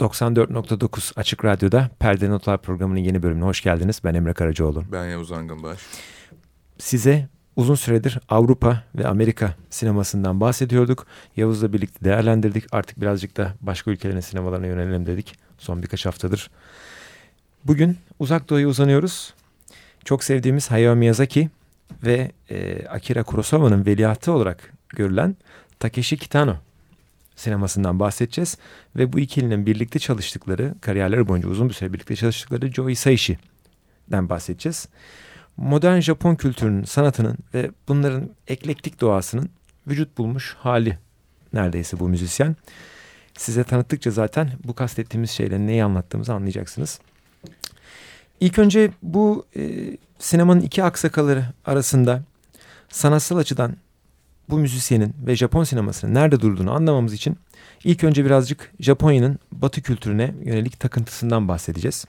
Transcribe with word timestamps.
94.9 0.00 1.12
Açık 1.16 1.44
Radyo'da 1.44 1.90
Perde 1.98 2.30
Notlar 2.30 2.62
programının 2.62 3.00
yeni 3.00 3.22
bölümüne 3.22 3.44
hoş 3.44 3.60
geldiniz. 3.60 4.00
Ben 4.04 4.14
Emre 4.14 4.32
Karacaoğlu. 4.32 4.84
Ben 4.92 5.06
Yavuz 5.06 5.32
Angınbaş. 5.32 5.80
Size 6.78 7.28
uzun 7.56 7.74
süredir 7.74 8.18
Avrupa 8.28 8.82
ve 8.94 9.08
Amerika 9.08 9.54
sinemasından 9.70 10.40
bahsediyorduk. 10.40 11.06
Yavuz'la 11.36 11.72
birlikte 11.72 12.04
değerlendirdik. 12.04 12.64
Artık 12.72 13.00
birazcık 13.00 13.36
da 13.36 13.54
başka 13.60 13.90
ülkelerin 13.90 14.20
sinemalarına 14.20 14.66
yönelelim 14.66 15.06
dedik 15.06 15.34
son 15.58 15.82
birkaç 15.82 16.06
haftadır. 16.06 16.50
Bugün 17.64 17.98
uzak 18.18 18.50
doğuya 18.50 18.68
uzanıyoruz. 18.68 19.34
Çok 20.04 20.24
sevdiğimiz 20.24 20.70
Hayao 20.70 20.96
Miyazaki 20.96 21.50
ve 22.04 22.30
e, 22.50 22.86
Akira 22.86 23.22
Kurosawa'nın 23.22 23.86
veliahtı 23.86 24.32
olarak 24.32 24.72
görülen 24.88 25.36
Takeshi 25.78 26.16
Kitano 26.16 26.56
sinemasından 27.40 28.00
bahsedeceğiz. 28.00 28.56
Ve 28.96 29.12
bu 29.12 29.20
ikilinin 29.20 29.66
birlikte 29.66 29.98
çalıştıkları, 29.98 30.74
kariyerleri 30.80 31.28
boyunca 31.28 31.48
uzun 31.48 31.68
bir 31.68 31.74
süre 31.74 31.92
birlikte 31.92 32.16
çalıştıkları 32.16 32.72
Joe 32.72 32.88
Hisaishi'den 32.88 34.28
bahsedeceğiz. 34.28 34.88
Modern 35.56 36.00
Japon 36.00 36.34
kültürünün, 36.34 36.84
sanatının 36.84 37.38
ve 37.54 37.70
bunların 37.88 38.30
eklektik 38.48 39.00
doğasının 39.00 39.50
vücut 39.86 40.18
bulmuş 40.18 40.56
hali 40.58 40.98
neredeyse 41.52 42.00
bu 42.00 42.08
müzisyen. 42.08 42.56
Size 43.36 43.64
tanıttıkça 43.64 44.10
zaten 44.10 44.50
bu 44.64 44.74
kastettiğimiz 44.74 45.30
şeyle 45.30 45.66
neyi 45.66 45.84
anlattığımızı 45.84 46.34
anlayacaksınız. 46.34 47.00
İlk 48.40 48.58
önce 48.58 48.90
bu 49.02 49.46
e, 49.56 49.96
sinemanın 50.18 50.60
iki 50.60 50.84
aksakaları 50.84 51.44
arasında 51.64 52.22
sanatsal 52.88 53.36
açıdan 53.36 53.76
bu 54.50 54.58
müzisyenin 54.58 55.14
ve 55.26 55.36
Japon 55.36 55.64
sinemasının 55.64 56.14
nerede 56.14 56.40
durduğunu 56.40 56.72
anlamamız 56.72 57.12
için 57.12 57.36
ilk 57.84 58.04
önce 58.04 58.24
birazcık 58.24 58.72
Japonya'nın 58.80 59.38
batı 59.52 59.82
kültürüne 59.82 60.34
yönelik 60.44 60.80
takıntısından 60.80 61.48
bahsedeceğiz. 61.48 62.04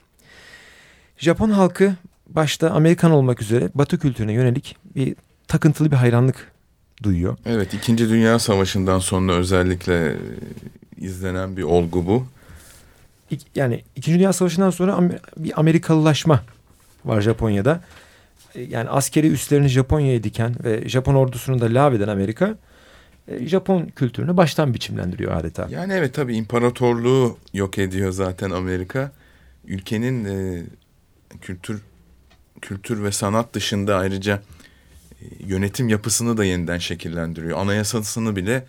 Japon 1.16 1.50
halkı 1.50 1.96
başta 2.28 2.70
Amerikan 2.70 3.10
olmak 3.10 3.42
üzere 3.42 3.70
batı 3.74 3.98
kültürüne 3.98 4.32
yönelik 4.32 4.76
bir 4.96 5.16
takıntılı 5.48 5.90
bir 5.90 5.96
hayranlık 5.96 6.52
duyuyor. 7.02 7.36
Evet, 7.46 7.74
İkinci 7.74 8.08
Dünya 8.08 8.38
Savaşı'ndan 8.38 8.98
sonra 8.98 9.32
özellikle 9.32 10.16
izlenen 10.96 11.56
bir 11.56 11.62
olgu 11.62 12.06
bu. 12.06 12.26
Yani 13.54 13.82
İkinci 13.96 14.18
Dünya 14.18 14.32
Savaşı'ndan 14.32 14.70
sonra 14.70 15.10
bir 15.36 15.60
Amerikalılaşma 15.60 16.42
var 17.04 17.20
Japonya'da. 17.20 17.80
Yani 18.68 18.88
askeri 18.88 19.30
üslerini 19.30 19.68
Japonya'ya 19.68 20.22
diken 20.22 20.54
ve 20.64 20.88
Japon 20.88 21.14
ordusunu 21.14 21.60
da 21.60 21.64
lağveden 21.64 22.08
Amerika 22.08 22.56
e, 23.28 23.46
Japon 23.46 23.86
kültürünü 23.86 24.36
baştan 24.36 24.74
biçimlendiriyor 24.74 25.36
adeta. 25.36 25.66
Yani 25.70 25.92
evet 25.92 26.14
tabii 26.14 26.36
imparatorluğu 26.36 27.38
yok 27.54 27.78
ediyor 27.78 28.12
zaten 28.12 28.50
Amerika. 28.50 29.12
Ülkenin 29.64 30.24
e, 30.24 30.62
kültür 31.40 31.82
kültür 32.62 33.02
ve 33.02 33.12
sanat 33.12 33.54
dışında 33.54 33.96
ayrıca 33.96 34.42
e, 35.20 35.24
yönetim 35.46 35.88
yapısını 35.88 36.36
da 36.36 36.44
yeniden 36.44 36.78
şekillendiriyor. 36.78 37.58
Anayasasını 37.58 38.36
bile 38.36 38.64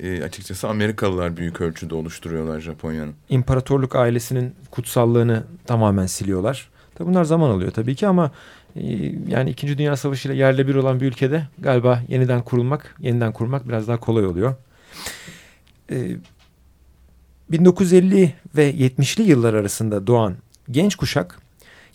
e, 0.00 0.22
açıkçası 0.22 0.68
Amerikalılar 0.68 1.36
büyük 1.36 1.60
ölçüde 1.60 1.94
oluşturuyorlar 1.94 2.60
Japonya'nın. 2.60 3.14
İmparatorluk 3.28 3.96
ailesinin 3.96 4.54
kutsallığını 4.70 5.44
tamamen 5.66 6.06
siliyorlar. 6.06 6.70
Tabi 6.94 7.08
bunlar 7.08 7.24
zaman 7.24 7.50
alıyor 7.50 7.70
tabii 7.70 7.94
ki 7.94 8.06
ama 8.06 8.30
yani 9.28 9.50
İkinci 9.50 9.78
Dünya 9.78 9.96
Savaşı 9.96 10.28
ile 10.28 10.36
yerle 10.36 10.68
bir 10.68 10.74
olan 10.74 11.00
bir 11.00 11.06
ülkede 11.06 11.46
galiba 11.58 12.02
yeniden 12.08 12.42
kurulmak, 12.42 12.96
yeniden 13.00 13.32
kurmak 13.32 13.68
biraz 13.68 13.88
daha 13.88 14.00
kolay 14.00 14.26
oluyor. 14.26 14.54
E, 15.90 16.16
1950 17.50 18.34
ve 18.56 18.70
70'li 18.70 19.22
yıllar 19.22 19.54
arasında 19.54 20.06
doğan 20.06 20.36
genç 20.70 20.96
kuşak 20.96 21.38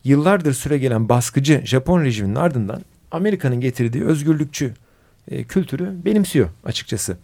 yıllardır 0.03 0.53
süre 0.53 0.77
gelen 0.77 1.09
baskıcı 1.09 1.61
Japon 1.65 2.03
rejiminin 2.03 2.35
ardından 2.35 2.81
Amerika'nın 3.11 3.61
getirdiği 3.61 4.03
özgürlükçü 4.03 4.73
e, 5.31 5.43
kültürü 5.43 6.05
benimsiyor 6.05 6.49
açıkçası. 6.65 7.17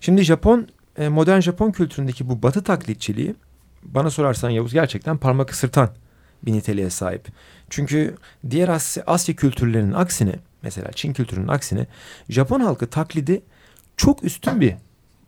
Şimdi 0.00 0.22
Japon 0.22 0.68
e, 0.98 1.08
modern 1.08 1.40
Japon 1.40 1.70
kültüründeki 1.70 2.28
bu 2.28 2.42
batı 2.42 2.64
taklitçiliği 2.64 3.34
bana 3.82 4.10
sorarsan 4.10 4.50
Yavuz 4.50 4.72
gerçekten 4.72 5.18
parmak 5.18 5.50
ısırtan 5.50 5.90
bir 6.46 6.52
niteliğe 6.52 6.90
sahip. 6.90 7.28
Çünkü 7.70 8.14
diğer 8.50 8.68
Asya, 8.68 9.04
Asya 9.06 9.36
kültürlerinin 9.36 9.92
aksine 9.92 10.34
mesela 10.62 10.92
Çin 10.92 11.12
kültürünün 11.12 11.48
aksine 11.48 11.86
Japon 12.28 12.60
halkı 12.60 12.86
taklidi 12.86 13.42
çok 13.96 14.24
üstün 14.24 14.60
bir 14.60 14.74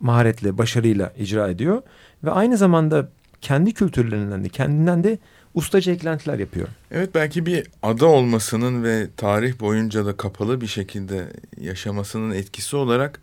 maharetle, 0.00 0.58
başarıyla 0.58 1.12
icra 1.18 1.48
ediyor 1.48 1.82
ve 2.24 2.30
aynı 2.30 2.56
zamanda 2.56 3.08
kendi 3.40 3.74
kültürlerinden 3.74 4.44
de 4.44 4.48
kendinden 4.48 5.04
de 5.04 5.18
ustaca 5.54 5.92
eklentiler 5.92 6.38
yapıyor. 6.38 6.68
Evet 6.90 7.10
belki 7.14 7.46
bir 7.46 7.66
ada 7.82 8.06
olmasının 8.06 8.84
ve 8.84 9.08
tarih 9.16 9.60
boyunca 9.60 10.06
da 10.06 10.16
kapalı 10.16 10.60
bir 10.60 10.66
şekilde 10.66 11.32
yaşamasının 11.60 12.34
etkisi 12.34 12.76
olarak 12.76 13.20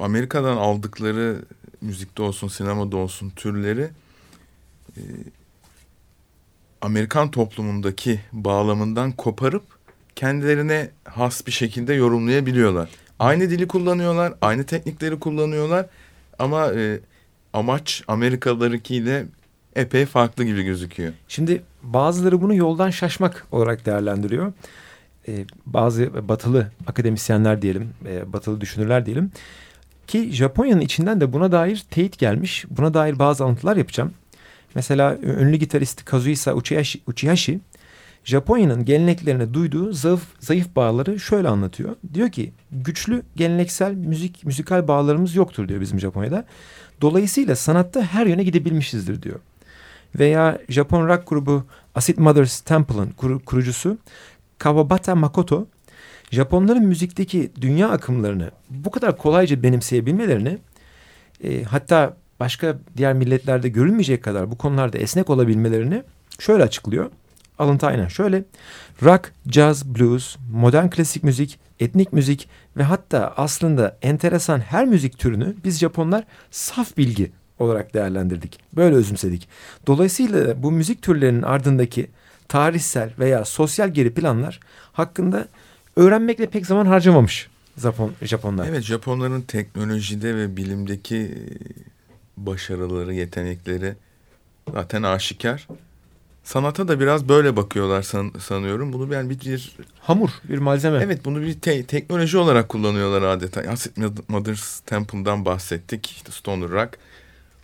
Amerika'dan 0.00 0.56
aldıkları 0.56 1.42
müzikte 1.80 2.22
olsun, 2.22 2.48
sinemada 2.48 2.96
olsun 2.96 3.30
türleri 3.30 3.88
e, 4.96 5.00
Amerikan 6.82 7.30
toplumundaki 7.30 8.20
bağlamından 8.32 9.12
koparıp 9.12 9.62
kendilerine 10.16 10.90
has 11.04 11.46
bir 11.46 11.52
şekilde 11.52 11.94
yorumlayabiliyorlar. 11.94 12.88
Aynı 13.18 13.50
dili 13.50 13.68
kullanıyorlar, 13.68 14.34
aynı 14.42 14.64
teknikleri 14.64 15.18
kullanıyorlar 15.18 15.86
ama 16.38 16.72
e, 16.72 17.00
amaç 17.52 18.02
Amerikalılarınkiyle 18.08 19.26
epey 19.76 20.06
farklı 20.06 20.44
gibi 20.44 20.62
gözüküyor. 20.62 21.12
Şimdi 21.28 21.62
bazıları 21.82 22.42
bunu 22.42 22.54
yoldan 22.54 22.90
şaşmak 22.90 23.46
olarak 23.52 23.86
değerlendiriyor. 23.86 24.52
Ee, 25.28 25.44
bazı 25.66 26.28
batılı 26.28 26.70
akademisyenler 26.86 27.62
diyelim, 27.62 27.90
e, 28.06 28.32
batılı 28.32 28.60
düşünürler 28.60 29.06
diyelim. 29.06 29.30
Ki 30.06 30.32
Japonya'nın 30.32 30.80
içinden 30.80 31.20
de 31.20 31.32
buna 31.32 31.52
dair 31.52 31.84
teyit 31.90 32.18
gelmiş. 32.18 32.64
Buna 32.70 32.94
dair 32.94 33.18
bazı 33.18 33.44
alıntılar 33.44 33.76
yapacağım. 33.76 34.12
Mesela 34.76 35.18
ünlü 35.22 35.56
gitarist 35.56 36.04
Kazuhisa 36.04 36.54
Uchihashi, 36.54 37.00
Uchihashi 37.06 37.60
Japonya'nın 38.24 38.84
geleneklerine 38.84 39.54
duyduğu 39.54 39.92
zayıf, 39.92 40.22
zayıf 40.40 40.76
bağları 40.76 41.20
şöyle 41.20 41.48
anlatıyor. 41.48 41.96
Diyor 42.14 42.30
ki 42.30 42.52
güçlü 42.72 43.22
geleneksel 43.36 43.92
müzik 43.94 44.44
müzikal 44.44 44.88
bağlarımız 44.88 45.34
yoktur 45.34 45.68
diyor 45.68 45.80
bizim 45.80 46.00
Japonya'da. 46.00 46.44
Dolayısıyla 47.00 47.56
sanatta 47.56 48.02
her 48.02 48.26
yöne 48.26 48.44
gidebilmişizdir 48.44 49.22
diyor. 49.22 49.40
Veya 50.18 50.58
Japon 50.68 51.08
rock 51.08 51.28
grubu 51.28 51.64
Acid 51.94 52.18
Mothers 52.18 52.60
Temple'ın 52.60 53.10
kur, 53.10 53.40
kurucusu 53.40 53.98
Kawabata 54.58 55.14
Makoto 55.14 55.66
Japonların 56.30 56.86
müzikteki 56.86 57.52
dünya 57.60 57.88
akımlarını 57.88 58.50
bu 58.70 58.90
kadar 58.90 59.18
kolayca 59.18 59.62
benimseyebilmelerini 59.62 60.58
e, 61.44 61.62
hatta 61.62 62.16
başka 62.40 62.78
diğer 62.96 63.14
milletlerde 63.14 63.68
görülmeyecek 63.68 64.24
kadar 64.24 64.50
bu 64.50 64.58
konularda 64.58 64.98
esnek 64.98 65.30
olabilmelerini 65.30 66.02
şöyle 66.38 66.62
açıklıyor. 66.62 67.10
Alıntı 67.58 67.86
aynen 67.86 68.08
şöyle. 68.08 68.44
Rock, 69.02 69.32
jazz, 69.50 69.86
blues, 69.86 70.36
modern 70.52 70.88
klasik 70.88 71.24
müzik, 71.24 71.58
etnik 71.80 72.12
müzik 72.12 72.48
ve 72.76 72.82
hatta 72.82 73.34
aslında 73.36 73.98
enteresan 74.02 74.58
her 74.60 74.86
müzik 74.86 75.18
türünü 75.18 75.54
biz 75.64 75.78
Japonlar 75.78 76.24
saf 76.50 76.96
bilgi 76.96 77.32
olarak 77.58 77.94
değerlendirdik. 77.94 78.58
Böyle 78.72 78.96
özümsedik. 78.96 79.48
Dolayısıyla 79.86 80.62
bu 80.62 80.72
müzik 80.72 81.02
türlerinin 81.02 81.42
ardındaki 81.42 82.10
tarihsel 82.48 83.10
veya 83.18 83.44
sosyal 83.44 83.88
geri 83.88 84.14
planlar 84.14 84.60
hakkında 84.92 85.48
öğrenmekle 85.96 86.46
pek 86.46 86.66
zaman 86.66 86.86
harcamamış 86.86 87.48
Japon, 87.76 88.12
Japonlar. 88.22 88.66
Evet 88.68 88.82
Japonların 88.82 89.42
teknolojide 89.42 90.36
ve 90.36 90.56
bilimdeki 90.56 91.34
başarıları, 92.36 93.14
yetenekleri 93.14 93.94
zaten 94.72 95.02
aşikar. 95.02 95.68
Sanata 96.44 96.88
da 96.88 97.00
biraz 97.00 97.28
böyle 97.28 97.56
bakıyorlar 97.56 98.02
san, 98.02 98.32
sanıyorum. 98.40 98.92
Bunu 98.92 99.14
yani 99.14 99.30
bir, 99.30 99.40
bir 99.40 99.76
hamur, 100.00 100.30
bir 100.44 100.58
malzeme. 100.58 100.98
Evet, 101.02 101.24
bunu 101.24 101.42
bir 101.42 101.60
te, 101.60 101.82
teknoloji 101.82 102.38
olarak 102.38 102.68
kullanıyorlar 102.68 103.22
adeta. 103.22 103.60
Acid 103.60 103.96
Mother's 104.28 104.80
Temple'dan 104.80 105.44
bahsettik. 105.44 106.10
İşte 106.10 106.32
Stoner 106.32 106.68
Rock. 106.68 106.98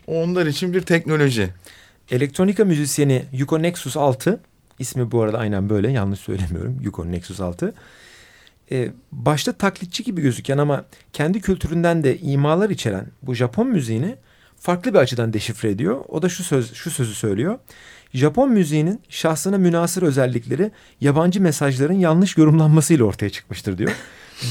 Onlar 0.07 0.47
için 0.47 0.75
bir 0.75 0.81
teknoloji. 0.81 1.49
Elektronika 2.11 2.65
müzisyeni 2.65 3.25
Yuko 3.33 3.63
Nexus 3.63 3.97
6 3.97 4.41
ismi 4.79 5.11
bu 5.11 5.23
arada 5.23 5.39
aynen 5.39 5.69
böyle 5.69 5.91
yanlış 5.91 6.21
söylemiyorum. 6.21 6.79
Yuko 6.83 7.13
Nexus 7.13 7.41
6. 7.41 7.75
Ee, 8.73 8.91
başta 9.13 9.53
taklitçi 9.53 10.05
gibi 10.05 10.23
gözüken 10.23 10.59
ama 10.59 10.85
kendi 11.13 11.41
kültüründen 11.41 12.05
de 12.05 12.19
imalar 12.19 12.71
içeren 12.71 13.07
bu 13.23 13.35
Japon 13.35 13.67
müziğini 13.67 14.17
farklı 14.63 14.95
bir 14.95 14.99
açıdan 14.99 15.33
deşifre 15.33 15.71
ediyor. 15.71 16.05
O 16.09 16.23
da 16.23 16.29
şu 16.29 16.45
söz 16.45 16.75
şu 16.75 16.91
sözü 16.91 17.15
söylüyor. 17.15 17.59
Japon 18.15 18.51
müziğinin 18.51 19.01
şahsına 19.09 19.59
münasır 19.59 20.03
özellikleri 20.03 20.71
yabancı 21.01 21.41
mesajların 21.41 21.95
yanlış 21.95 22.37
yorumlanmasıyla 22.37 23.05
ortaya 23.05 23.31
çıkmıştır 23.31 23.79
diyor. 23.79 23.91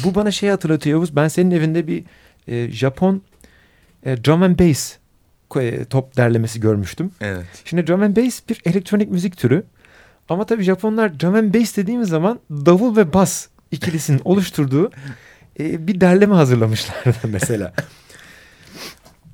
Bu 0.03 0.15
bana 0.15 0.31
şey 0.31 0.49
hatırlatıyor 0.49 0.97
Yavuz. 0.97 1.15
Ben 1.15 1.27
senin 1.27 1.51
evinde 1.51 1.87
bir 1.87 2.03
e, 2.47 2.71
Japon 2.71 3.21
e, 4.05 4.23
drum 4.23 4.43
and 4.43 4.59
bass 4.59 4.97
e, 5.55 5.85
top 5.85 6.17
derlemesi 6.17 6.59
görmüştüm. 6.59 7.11
Evet. 7.21 7.45
Şimdi 7.65 7.87
drum 7.87 8.01
and 8.01 8.17
bass 8.17 8.41
bir 8.49 8.61
elektronik 8.65 9.11
müzik 9.11 9.37
türü. 9.37 9.63
Ama 10.29 10.45
tabii 10.45 10.63
Japonlar 10.63 11.19
drum 11.19 11.35
and 11.35 11.53
bass 11.53 11.77
dediğimiz 11.77 12.09
zaman 12.09 12.39
davul 12.51 12.95
ve 12.95 13.13
bas 13.13 13.47
ikilisinin 13.71 14.21
oluşturduğu 14.25 14.91
e, 15.59 15.87
bir 15.87 16.01
derleme 16.01 16.35
hazırlamışlardı 16.35 17.17
mesela. 17.27 17.73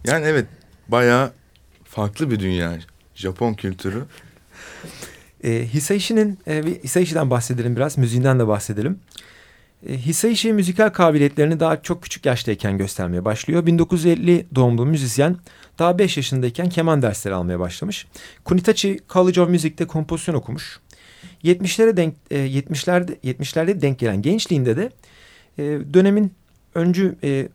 Yani 0.06 0.26
evet 0.26 0.46
bayağı 0.90 1.32
farklı 1.84 2.32
bir 2.32 2.40
dünya 2.40 2.80
Japon 3.16 3.54
kültürü. 3.54 4.04
E, 5.44 5.68
Hisaishi'nin, 5.74 6.40
e, 6.48 6.64
Hisaishi'den 6.84 7.30
bahsedelim 7.30 7.76
biraz, 7.76 7.98
müziğinden 7.98 8.40
de 8.40 8.48
bahsedelim. 8.48 9.00
E, 9.90 9.98
Hisaishi 9.98 10.54
müzikal 10.54 10.90
kabiliyetlerini 10.90 11.60
daha 11.60 11.82
çok 11.82 12.04
küçük 12.04 12.26
yaştayken 12.26 12.78
göstermeye 12.78 13.26
başlıyor. 13.26 13.66
1950 13.66 14.48
doğumlu 14.56 14.86
müzisyen 14.86 15.38
daha 15.80 16.00
5 16.00 16.18
yaşındayken 16.18 16.70
keman 16.70 17.02
dersleri 17.02 17.34
almaya 17.34 17.60
başlamış. 17.60 18.08
Kunitachi 18.46 19.00
College 19.10 19.42
of 19.42 19.50
Music'te 19.50 19.88
kompozisyon 19.88 20.36
okumuş. 20.36 20.80
70'lere 21.44 21.98
denk 21.98 22.14
e, 22.32 22.38
70'lerde 22.38 23.20
70'lerde 23.24 23.82
denk 23.82 24.00
gelen 24.00 24.22
gençliğinde 24.22 24.78
de 24.78 24.92
e, 25.58 25.64
dönemin 25.94 26.34
öncü 26.76 27.16
e, 27.24 27.48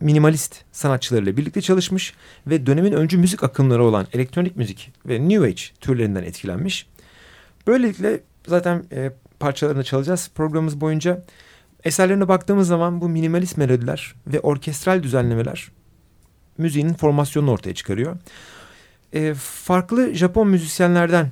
minimalist 0.00 0.64
sanatçılarıyla 0.72 1.36
birlikte 1.36 1.60
çalışmış 1.60 2.14
ve 2.46 2.66
dönemin 2.66 2.92
öncü 2.92 3.18
müzik 3.18 3.44
akımları 3.44 3.84
olan 3.84 4.06
elektronik 4.12 4.56
müzik 4.56 4.92
ve 5.06 5.28
New 5.28 5.46
Age 5.46 5.62
türlerinden 5.80 6.22
etkilenmiş. 6.22 6.86
Böylelikle 7.66 8.20
zaten 8.46 8.84
e, 8.92 9.12
parçalarını 9.40 9.84
çalacağız 9.84 10.30
programımız 10.34 10.80
boyunca. 10.80 11.24
Eserlerine 11.84 12.28
baktığımız 12.28 12.68
zaman 12.68 13.00
bu 13.00 13.08
minimalist 13.08 13.56
melodiler 13.56 14.14
ve 14.26 14.40
orkestral 14.40 15.02
düzenlemeler 15.02 15.70
müziğin 16.58 16.94
formasyonunu 16.94 17.50
ortaya 17.50 17.74
çıkarıyor. 17.74 18.16
E, 19.12 19.34
farklı 19.34 20.14
Japon 20.14 20.48
müzisyenlerden 20.48 21.30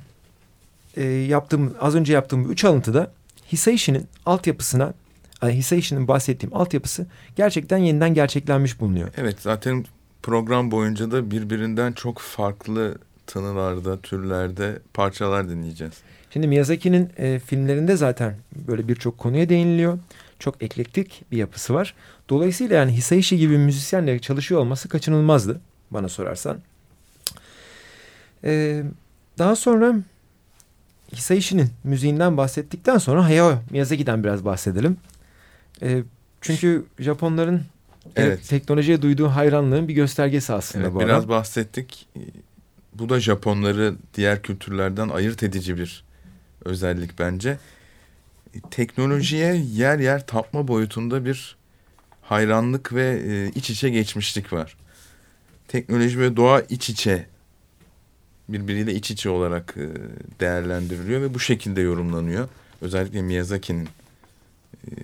e, 0.97 1.03
yaptığım 1.03 1.75
az 1.81 1.95
önce 1.95 2.13
yaptığım 2.13 2.45
bu 2.45 2.51
üç 2.51 2.65
alıntıda 2.65 3.11
Hisaishi'nin 3.51 4.07
altyapısına 4.25 4.93
Hisaishi'nin 5.41 6.07
bahsettiğim 6.07 6.55
altyapısı 6.55 7.07
gerçekten 7.35 7.77
yeniden 7.77 8.13
gerçeklenmiş 8.13 8.79
bulunuyor. 8.79 9.09
Evet 9.17 9.37
zaten 9.39 9.85
program 10.23 10.71
boyunca 10.71 11.11
da 11.11 11.31
birbirinden 11.31 11.91
çok 11.93 12.19
farklı 12.19 12.97
tınılarda, 13.27 13.97
türlerde 14.01 14.79
parçalar 14.93 15.49
dinleyeceğiz. 15.49 15.93
Şimdi 16.33 16.47
Miyazaki'nin 16.47 17.09
e, 17.17 17.39
filmlerinde 17.39 17.95
zaten 17.95 18.35
böyle 18.67 18.87
birçok 18.87 19.17
konuya 19.17 19.49
değiniliyor. 19.49 19.99
Çok 20.39 20.63
eklektik 20.63 21.23
bir 21.31 21.37
yapısı 21.37 21.73
var. 21.73 21.93
Dolayısıyla 22.29 22.75
yani 22.75 22.91
Hisaishi 22.91 23.37
gibi 23.37 23.57
müzisyenle 23.57 24.19
çalışıyor 24.19 24.61
olması 24.61 24.89
kaçınılmazdı 24.89 25.61
bana 25.91 26.09
sorarsan. 26.09 26.57
Ee, 28.43 28.83
daha 29.37 29.55
sonra 29.55 29.95
Hisaishi'nin 31.13 31.69
müziğinden 31.83 32.37
bahsettikten 32.37 32.97
sonra 32.97 33.25
Hayao 33.25 33.53
Miyazaki'den 33.71 34.23
biraz 34.23 34.45
bahsedelim. 34.45 34.97
E, 35.81 36.03
çünkü 36.41 36.85
Japonların 36.99 37.61
evet. 38.15 38.47
teknolojiye 38.47 39.01
duyduğu 39.01 39.27
hayranlığın 39.27 39.87
bir 39.87 39.93
göstergesi 39.93 40.53
aslında 40.53 40.85
evet, 40.85 40.95
bu 40.95 40.99
Biraz 40.99 41.29
bahsettik. 41.29 42.07
Bu 42.93 43.09
da 43.09 43.19
Japonları 43.19 43.95
diğer 44.13 44.41
kültürlerden 44.41 45.09
ayırt 45.09 45.43
edici 45.43 45.77
bir 45.77 46.03
özellik 46.65 47.19
bence. 47.19 47.57
Teknolojiye 48.71 49.55
yer 49.55 49.99
yer 49.99 50.27
tapma 50.27 50.67
boyutunda 50.67 51.25
bir 51.25 51.55
hayranlık 52.21 52.93
ve 52.93 53.21
e, 53.27 53.51
iç 53.55 53.69
içe 53.69 53.89
geçmişlik 53.89 54.53
var. 54.53 54.77
Teknoloji 55.67 56.19
ve 56.19 56.35
doğa 56.35 56.61
iç 56.61 56.89
içe 56.89 57.25
birbiriyle 58.49 58.93
iç 58.93 59.11
içe 59.11 59.29
olarak 59.29 59.75
e, 59.77 59.87
değerlendiriliyor 60.39 61.21
ve 61.21 61.33
bu 61.33 61.39
şekilde 61.39 61.81
yorumlanıyor. 61.81 62.49
Özellikle 62.81 63.21
Miyazaki'nin 63.21 63.85
e, 63.85 63.89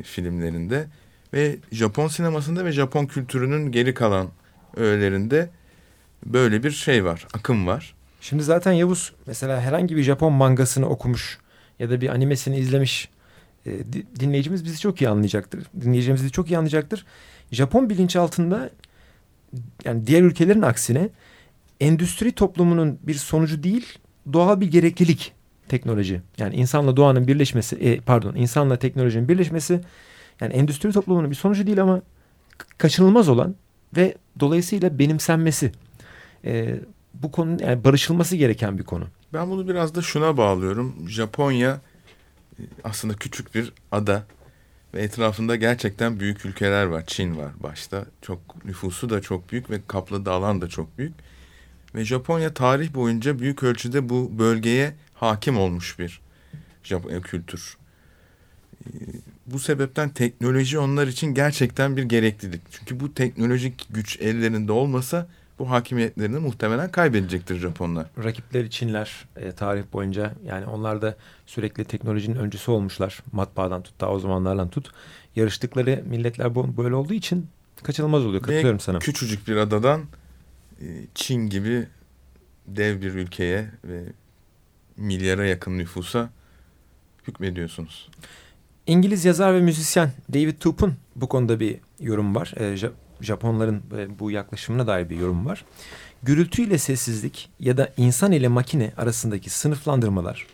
filmlerinde 0.04 0.88
ve 1.33 1.57
Japon 1.72 2.07
sinemasında 2.07 2.66
ve 2.66 2.72
Japon 2.72 3.06
kültürünün 3.06 3.72
geri 3.72 3.94
kalan 3.94 4.30
öğelerinde 4.75 5.50
böyle 6.25 6.63
bir 6.63 6.72
şey 6.72 7.06
var, 7.06 7.28
akım 7.33 7.68
var. 7.68 7.95
Şimdi 8.22 8.44
zaten 8.44 8.72
Yavuz 8.72 9.13
mesela 9.28 9.62
herhangi 9.62 9.95
bir 9.95 10.04
Japon 10.04 10.33
mangasını 10.33 10.89
okumuş 10.89 11.39
ya 11.80 11.89
da 11.89 12.01
bir 12.01 12.10
animesini 12.10 12.57
izlemiş 12.57 13.10
e, 13.66 13.72
dinleyicimiz 14.19 14.66
bizi 14.66 14.80
çok 14.80 15.01
iyi 15.01 15.10
anlayacaktır. 15.10 15.68
Dinleyicimiz 15.81 16.22
bizi 16.22 16.31
çok 16.31 16.51
iyi 16.51 16.57
anlayacaktır. 16.57 17.06
Japon 17.51 17.89
bilinçaltında 17.89 18.69
yani 19.86 20.07
diğer 20.07 20.22
ülkelerin 20.22 20.62
aksine 20.62 21.10
endüstri 21.80 22.31
toplumunun 22.31 23.00
bir 23.04 23.13
sonucu 23.13 23.63
değil 23.63 24.00
doğal 24.34 24.62
bir 24.62 24.72
gereklilik 24.72 25.34
teknoloji. 25.71 26.21
Yani 26.38 26.56
insanla 26.56 26.97
doğanın 26.97 27.27
birleşmesi, 27.27 27.75
e, 27.75 28.00
pardon 28.00 28.35
insanla 28.35 28.75
teknolojinin 28.79 29.27
birleşmesi 29.27 29.81
yani 30.41 30.53
endüstri 30.53 30.91
toplumunun 30.91 31.29
bir 31.29 31.35
sonucu 31.35 31.68
değil 31.68 31.81
ama 31.81 32.01
kaçınılmaz 32.77 33.29
olan 33.29 33.56
ve 33.97 34.15
dolayısıyla 34.39 35.00
benimsenmesi. 35.00 35.71
E, 36.45 36.79
bu 37.13 37.31
konu 37.31 37.57
yani 37.62 37.83
barışılması 37.83 38.35
gereken 38.35 38.77
bir 38.77 38.83
konu. 38.83 39.07
Ben 39.33 39.50
bunu 39.50 39.68
biraz 39.68 39.95
da 39.95 40.01
şuna 40.01 40.38
bağlıyorum. 40.38 40.95
Japonya 41.07 41.81
e, 42.59 42.63
aslında 42.83 43.13
küçük 43.13 43.56
bir 43.56 43.74
ada 43.91 44.24
ve 44.94 45.01
etrafında 45.01 45.56
gerçekten 45.56 46.19
büyük 46.19 46.45
ülkeler 46.45 46.85
var. 46.85 47.03
Çin 47.07 47.38
var 47.38 47.51
başta. 47.63 48.06
Çok 48.21 48.65
nüfusu 48.65 49.09
da 49.09 49.21
çok 49.21 49.51
büyük 49.51 49.69
ve 49.69 49.81
kapladığı 49.88 50.31
alan 50.31 50.62
da 50.62 50.67
çok 50.67 50.97
büyük. 50.97 51.13
Ve 51.95 52.06
Japonya 52.06 52.53
tarih 52.53 52.94
boyunca 52.94 53.39
büyük 53.39 53.63
ölçüde 53.63 54.09
bu 54.09 54.39
bölgeye 54.39 54.94
hakim 55.21 55.57
olmuş 55.57 56.00
bir 56.00 56.21
Japonya 56.83 57.21
kültür. 57.21 57.77
Ee, 58.85 58.89
bu 59.45 59.59
sebepten 59.59 60.09
teknoloji 60.09 60.79
onlar 60.79 61.07
için 61.07 61.27
gerçekten 61.27 61.97
bir 61.97 62.03
gereklilik. 62.03 62.62
Çünkü 62.71 63.00
bu 63.00 63.13
teknolojik 63.13 63.88
güç 63.89 64.21
ellerinde 64.21 64.71
olmasa 64.71 65.27
bu 65.59 65.69
hakimiyetlerini 65.69 66.39
muhtemelen 66.39 66.91
kaybedecektir 66.91 67.59
Japonlar. 67.59 68.07
Rakipleri 68.23 68.69
Çinler 68.69 69.25
e, 69.35 69.51
tarih 69.51 69.83
boyunca 69.94 70.33
yani 70.45 70.65
onlar 70.65 71.01
da 71.01 71.15
sürekli 71.45 71.85
teknolojinin 71.85 72.35
öncüsü 72.35 72.71
olmuşlar. 72.71 73.24
Matbaadan 73.31 73.83
tut 73.83 74.01
daha 74.01 74.12
o 74.12 74.19
zamanlardan 74.19 74.69
tut. 74.69 74.91
Yarıştıkları 75.35 76.03
milletler 76.06 76.56
böyle 76.56 76.95
olduğu 76.95 77.13
için 77.13 77.47
kaçınılmaz 77.83 78.25
oluyor. 78.25 78.41
Katılıyorum 78.41 78.77
Ve 78.77 78.81
sana. 78.81 79.00
küçücük 79.00 79.47
bir 79.47 79.56
adadan 79.56 80.01
e, 80.81 80.85
Çin 81.15 81.50
gibi 81.50 81.88
dev 82.67 83.01
bir 83.01 83.13
ülkeye 83.13 83.71
ve 83.83 84.03
milyara 85.01 85.46
yakın 85.46 85.77
nüfusa 85.77 86.29
hükmediyorsunuz. 87.27 88.10
İngiliz 88.88 89.25
yazar 89.25 89.53
ve 89.53 89.62
müzisyen 89.62 90.12
David 90.34 90.58
Tup'un 90.60 90.93
bu 91.15 91.29
konuda 91.29 91.60
bir 91.60 91.77
yorum 92.00 92.36
var. 92.36 92.53
E, 92.58 92.77
Japonların 93.22 93.84
e, 93.98 94.20
bu 94.20 94.31
yaklaşımına 94.31 94.88
dair 94.88 95.10
bir 95.10 95.17
yorum 95.17 95.46
var. 95.46 95.65
Gürültü 96.24 96.62
ile 96.62 96.77
sessizlik 96.77 97.50
ya 97.60 97.77
da 97.77 97.93
insan 97.98 98.31
ile 98.31 98.48
makine 98.48 98.91
arasındaki 98.98 99.50
sınıflandırmalar 99.50 100.48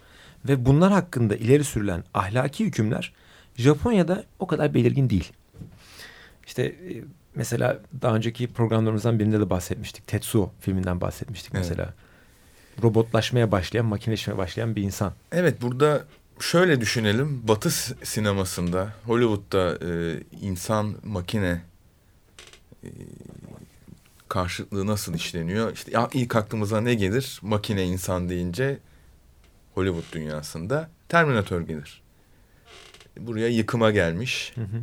ve 0.47 0.65
bunlar 0.65 0.91
hakkında 0.91 1.35
ileri 1.35 1.63
sürülen 1.63 2.03
ahlaki 2.13 2.65
hükümler 2.65 3.13
Japonya'da 3.55 4.23
o 4.39 4.47
kadar 4.47 4.73
belirgin 4.73 5.09
değil. 5.09 5.31
İşte 6.47 6.63
e, 6.63 7.03
mesela 7.35 7.79
daha 8.01 8.15
önceki 8.15 8.47
programlarımızdan 8.47 9.19
birinde 9.19 9.39
de 9.39 9.49
bahsetmiştik. 9.49 10.07
Tetsuo 10.07 10.51
filminden 10.59 11.01
bahsetmiştik 11.01 11.51
evet. 11.55 11.65
mesela 11.69 11.93
robotlaşmaya 12.83 13.51
başlayan, 13.51 13.85
makineleşmeye 13.85 14.37
başlayan 14.37 14.75
bir 14.75 14.83
insan. 14.83 15.13
Evet 15.31 15.61
burada 15.61 16.05
şöyle 16.39 16.81
düşünelim. 16.81 17.47
Batı 17.47 17.71
sinemasında, 18.05 18.93
Hollywood'da 19.05 19.77
e, 19.85 20.19
insan 20.41 20.95
makine 21.03 21.61
e, 22.83 22.89
karşıtlığı 24.27 24.87
nasıl 24.87 25.13
işleniyor? 25.13 25.73
İşte 25.73 25.91
ilk 26.13 26.35
aklımıza 26.35 26.81
ne 26.81 26.93
gelir? 26.93 27.39
Makine 27.41 27.83
insan 27.85 28.29
deyince 28.29 28.79
Hollywood 29.73 30.13
dünyasında 30.13 30.89
Terminator 31.09 31.61
gelir. 31.61 32.01
Buraya 33.19 33.47
yıkıma 33.47 33.91
gelmiş. 33.91 34.51
Hı 34.55 34.61
hı. 34.61 34.81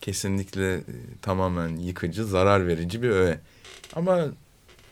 Kesinlikle 0.00 0.74
e, 0.74 0.82
tamamen 1.22 1.76
yıkıcı, 1.76 2.24
zarar 2.24 2.66
verici 2.66 3.02
bir 3.02 3.10
öğe. 3.10 3.38
Ama 3.96 4.24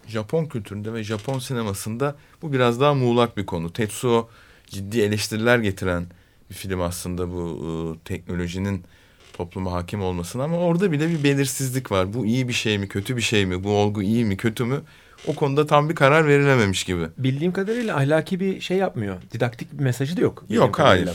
Japon 0.08 0.44
kültüründe 0.44 0.92
ve 0.92 1.04
Japon 1.04 1.38
sinemasında 1.38 2.16
bu 2.42 2.52
biraz 2.52 2.80
daha 2.80 2.94
muğlak 2.94 3.36
bir 3.36 3.46
konu. 3.46 3.72
Tetsuo 3.72 4.28
ciddi 4.66 5.00
eleştiriler 5.00 5.58
getiren 5.58 6.06
bir 6.50 6.54
film 6.54 6.80
aslında 6.80 7.32
bu 7.32 7.58
e, 7.64 7.70
teknolojinin 8.04 8.84
topluma 9.32 9.72
hakim 9.72 10.02
olmasına 10.02 10.44
ama 10.44 10.58
orada 10.58 10.92
bile 10.92 11.08
bir 11.08 11.24
belirsizlik 11.24 11.92
var. 11.92 12.14
Bu 12.14 12.26
iyi 12.26 12.48
bir 12.48 12.52
şey 12.52 12.78
mi, 12.78 12.88
kötü 12.88 13.16
bir 13.16 13.22
şey 13.22 13.46
mi? 13.46 13.64
Bu 13.64 13.70
olgu 13.70 14.02
iyi 14.02 14.24
mi, 14.24 14.36
kötü 14.36 14.64
mü? 14.64 14.80
O 15.26 15.34
konuda 15.34 15.66
tam 15.66 15.88
bir 15.88 15.94
karar 15.94 16.26
verilememiş 16.26 16.84
gibi. 16.84 17.06
Bildiğim 17.18 17.52
kadarıyla 17.52 17.96
ahlaki 17.96 18.40
bir 18.40 18.60
şey 18.60 18.76
yapmıyor. 18.76 19.16
Didaktik 19.32 19.72
bir 19.72 19.84
mesajı 19.84 20.16
da 20.16 20.20
yok. 20.20 20.44
Yok 20.48 20.78
hayır. 20.78 21.10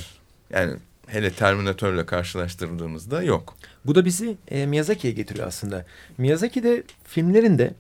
Yani 0.50 0.74
hele 1.08 1.32
Terminator'la 1.32 2.06
karşılaştırdığımızda 2.06 3.24
yok. 3.24 3.56
Bu 3.86 3.96
da 3.96 4.06
bizi 4.06 4.38
e, 4.48 4.66
Miyazaki'ye 4.66 5.14
getiriyor 5.14 5.48
aslında. 5.48 5.86
Miyazaki 6.18 6.64
de 6.64 6.84
filmlerinde 7.04 7.74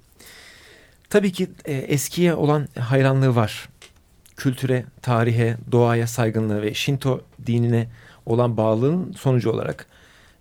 Tabii 1.14 1.32
ki 1.32 1.48
e, 1.66 1.74
eskiye 1.74 2.34
olan 2.34 2.68
hayranlığı 2.80 3.36
var. 3.36 3.70
Kültüre, 4.38 4.86
tarihe, 5.02 5.58
doğaya 5.72 6.08
saygınlığı 6.08 6.62
ve 6.62 6.74
Shinto 6.74 7.22
dinine 7.46 7.88
olan 8.26 8.58
bağlılığın 8.58 9.14
sonucu 9.14 9.52
olarak 9.52 9.86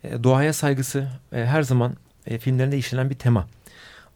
e, 0.05 0.23
doğaya 0.25 0.53
saygısı 0.53 1.09
e, 1.33 1.45
her 1.45 1.63
zaman 1.63 1.95
e, 2.27 2.39
filmlerinde 2.39 2.79
işlenen 2.79 3.11
bir 3.11 3.15
tema. 3.15 3.49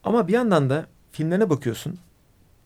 Ama 0.05 0.29
bir 0.29 0.33
yandan 0.33 0.71
da 0.71 0.87
filmlerine 1.13 1.51
bakıyorsun 1.51 1.99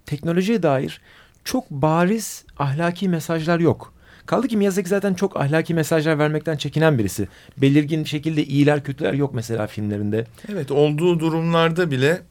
teknolojiye 0.06 0.62
dair 0.62 1.00
çok 1.44 1.70
bariz 1.70 2.44
ahlaki 2.58 3.08
mesajlar 3.08 3.60
yok. 3.60 3.94
Kaldı 4.26 4.48
ki 4.48 4.56
Miyazaki 4.56 4.88
zaten 4.88 5.14
çok 5.14 5.36
ahlaki 5.36 5.74
mesajlar 5.74 6.18
vermekten 6.18 6.56
çekinen 6.56 6.98
birisi. 6.98 7.28
Belirgin 7.56 8.04
şekilde 8.04 8.44
iyiler 8.44 8.84
kötüler 8.84 9.12
yok 9.12 9.34
mesela 9.34 9.66
filmlerinde. 9.66 10.26
Evet 10.48 10.70
olduğu 10.70 11.20
durumlarda 11.20 11.90
bile 11.90 12.22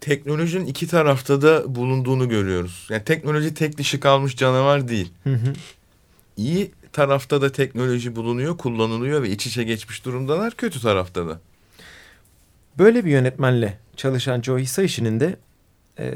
teknolojinin 0.00 0.66
iki 0.66 0.86
tarafta 0.86 1.42
da 1.42 1.74
bulunduğunu 1.74 2.28
görüyoruz. 2.28 2.86
Yani 2.90 3.04
teknoloji 3.04 3.54
tek 3.54 3.78
dişi 3.78 4.00
kalmış 4.00 4.36
canavar 4.36 4.88
değil. 4.88 5.12
Hı 5.24 5.34
hı. 5.34 5.52
İyi 6.36 6.70
tarafta 6.92 7.42
da 7.42 7.52
teknoloji 7.52 8.16
bulunuyor, 8.16 8.58
kullanılıyor 8.58 9.22
ve 9.22 9.30
iç 9.30 9.46
içe 9.46 9.64
geçmiş 9.64 10.04
durumdalar. 10.04 10.54
Kötü 10.54 10.80
tarafta 10.80 11.28
da. 11.28 11.40
Böyle 12.78 13.04
bir 13.04 13.10
yönetmenle 13.10 13.78
çalışan 13.96 14.42
Joe 14.42 14.58
Hisaishi'nin 14.58 15.20
de 15.20 15.36
e, 15.98 16.14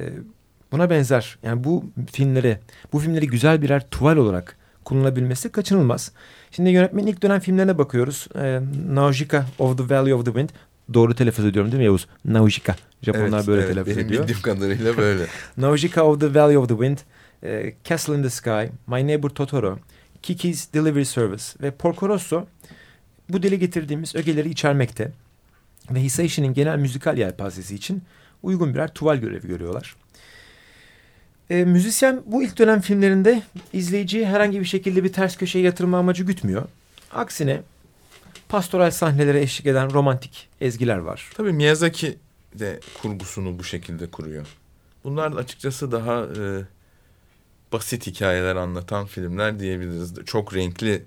buna 0.72 0.90
benzer 0.90 1.38
yani 1.42 1.64
bu 1.64 1.84
filmleri 2.12 2.58
bu 2.92 2.98
filmleri 2.98 3.26
güzel 3.26 3.62
birer 3.62 3.90
tuval 3.90 4.16
olarak 4.16 4.56
kullanılabilmesi 4.84 5.52
kaçınılmaz. 5.52 6.12
Şimdi 6.50 6.70
yönetmenin 6.70 7.06
ilk 7.06 7.22
dönem 7.22 7.40
filmlerine 7.40 7.78
bakıyoruz. 7.78 8.28
E, 8.34 8.60
Naujika 8.94 9.46
of 9.58 9.78
the 9.78 9.94
Valley 9.94 10.14
of 10.14 10.24
the 10.24 10.30
Wind. 10.30 10.50
Doğru 10.94 11.14
telaffuz 11.14 11.44
ediyorum 11.44 11.72
değil 11.72 11.80
mi 11.80 11.84
Yavuz? 11.84 12.06
Naujika. 12.24 12.76
Japonlar 13.02 13.38
evet, 13.38 13.46
böyle 13.46 13.62
evet, 13.62 13.72
telaffuz 13.72 13.96
benim 13.96 14.06
ediyor. 14.06 14.22
bildiğim 14.22 14.42
kadarıyla 14.42 14.96
böyle. 14.96 15.26
Naujika 15.56 16.04
of 16.04 16.20
the 16.20 16.34
Valley 16.34 16.58
of 16.58 16.68
the 16.68 16.74
Wind. 16.74 16.98
e, 17.42 17.74
Castle 17.84 18.14
in 18.14 18.22
the 18.22 18.30
Sky. 18.30 18.66
My 18.86 19.06
Neighbor 19.06 19.28
Totoro. 19.28 19.78
Kiki's 20.22 20.74
Delivery 20.74 21.04
Service 21.04 21.44
ve 21.62 21.70
Porco 21.70 22.08
Rosso 22.08 22.46
bu 23.28 23.42
dile 23.42 23.56
getirdiğimiz 23.56 24.14
ögeleri 24.14 24.50
içermekte 24.50 25.12
ve 25.90 26.02
Hisaishi'nin 26.02 26.54
genel 26.54 26.78
müzikal 26.78 27.18
yelpazesi 27.18 27.74
için 27.74 28.02
uygun 28.42 28.74
birer 28.74 28.94
tuval 28.94 29.16
görevi 29.16 29.46
görüyorlar. 29.46 29.96
E, 31.50 31.64
müzisyen 31.64 32.22
bu 32.26 32.42
ilk 32.42 32.58
dönem 32.58 32.80
filmlerinde 32.80 33.42
izleyiciyi 33.72 34.26
herhangi 34.26 34.60
bir 34.60 34.64
şekilde 34.64 35.04
bir 35.04 35.12
ters 35.12 35.36
köşeye 35.36 35.64
yatırma 35.64 35.98
amacı 35.98 36.24
gütmüyor. 36.24 36.62
Aksine 37.12 37.60
pastoral 38.50 38.90
sahnelere 38.90 39.40
eşlik 39.40 39.66
eden 39.66 39.92
romantik 39.92 40.48
ezgiler 40.60 40.98
var. 40.98 41.30
Tabii 41.34 41.52
Miyazaki 41.52 42.18
de 42.54 42.80
kurgusunu 43.02 43.58
bu 43.58 43.64
şekilde 43.64 44.06
kuruyor. 44.06 44.46
Bunlar 45.04 45.32
açıkçası 45.32 45.92
daha 45.92 46.22
e, 46.22 46.64
basit 47.72 48.06
hikayeler 48.06 48.56
anlatan 48.56 49.06
filmler 49.06 49.60
diyebiliriz. 49.60 50.14
Çok 50.26 50.54
renkli 50.54 51.04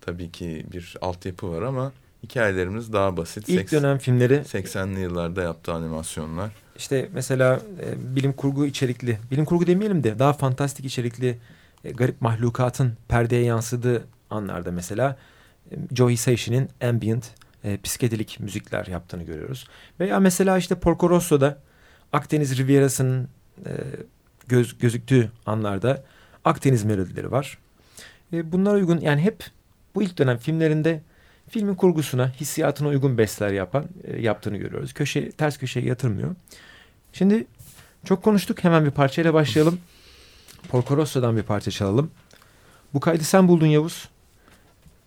tabii 0.00 0.30
ki 0.30 0.66
bir 0.72 0.96
altyapı 1.00 1.50
var 1.50 1.62
ama 1.62 1.92
hikayelerimiz 2.22 2.92
daha 2.92 3.16
basit. 3.16 3.48
İlk 3.48 3.72
dönem 3.72 3.98
filmleri 3.98 4.34
80'li 4.34 5.00
yıllarda 5.00 5.42
yaptığı 5.42 5.72
animasyonlar. 5.72 6.50
işte 6.76 7.08
mesela 7.12 7.60
e, 7.84 8.16
bilim 8.16 8.32
kurgu 8.32 8.66
içerikli, 8.66 9.18
bilim 9.30 9.44
kurgu 9.44 9.66
demeyelim 9.66 10.04
de 10.04 10.18
daha 10.18 10.32
fantastik 10.32 10.84
içerikli 10.84 11.38
e, 11.84 11.90
garip 11.90 12.20
mahlukatın 12.20 12.92
perdeye 13.08 13.44
yansıdığı 13.44 14.04
anlarda 14.30 14.72
mesela 14.72 15.16
Joe 15.94 16.10
Hisaishi'nin 16.10 16.68
ambient, 16.82 17.30
e, 17.64 17.78
psikedelik 17.80 18.40
müzikler 18.40 18.86
yaptığını 18.86 19.22
görüyoruz. 19.22 19.66
Veya 20.00 20.20
mesela 20.20 20.58
işte 20.58 20.74
Porco 20.74 21.10
Rosso'da 21.10 21.58
Akdeniz 22.12 22.58
Rivierası'nın 22.58 23.28
e, 23.66 23.70
göz, 24.48 24.78
gözüktüğü 24.78 25.30
anlarda 25.46 26.04
Akdeniz 26.44 26.84
melodileri 26.84 27.30
var. 27.30 27.58
E, 28.32 28.52
bunlara 28.52 28.74
uygun 28.74 29.00
yani 29.00 29.20
hep 29.20 29.44
bu 29.94 30.02
ilk 30.02 30.18
dönem 30.18 30.38
filmlerinde 30.38 31.02
filmin 31.48 31.74
kurgusuna, 31.74 32.30
hissiyatına 32.30 32.88
uygun 32.88 33.18
bestler 33.18 33.52
yapan 33.52 33.84
e, 34.04 34.20
yaptığını 34.22 34.56
görüyoruz. 34.56 34.92
Köşe 34.92 35.30
ters 35.30 35.58
köşeye 35.58 35.86
yatırmıyor. 35.86 36.34
Şimdi 37.12 37.46
çok 38.04 38.22
konuştuk. 38.22 38.64
Hemen 38.64 38.84
bir 38.84 38.90
parçayla 38.90 39.34
başlayalım. 39.34 39.78
Porco 40.68 40.96
Rosso'dan 40.96 41.36
bir 41.36 41.42
parça 41.42 41.70
çalalım. 41.70 42.10
Bu 42.94 43.00
kaydı 43.00 43.24
sen 43.24 43.48
buldun 43.48 43.66
Yavuz. 43.66 44.08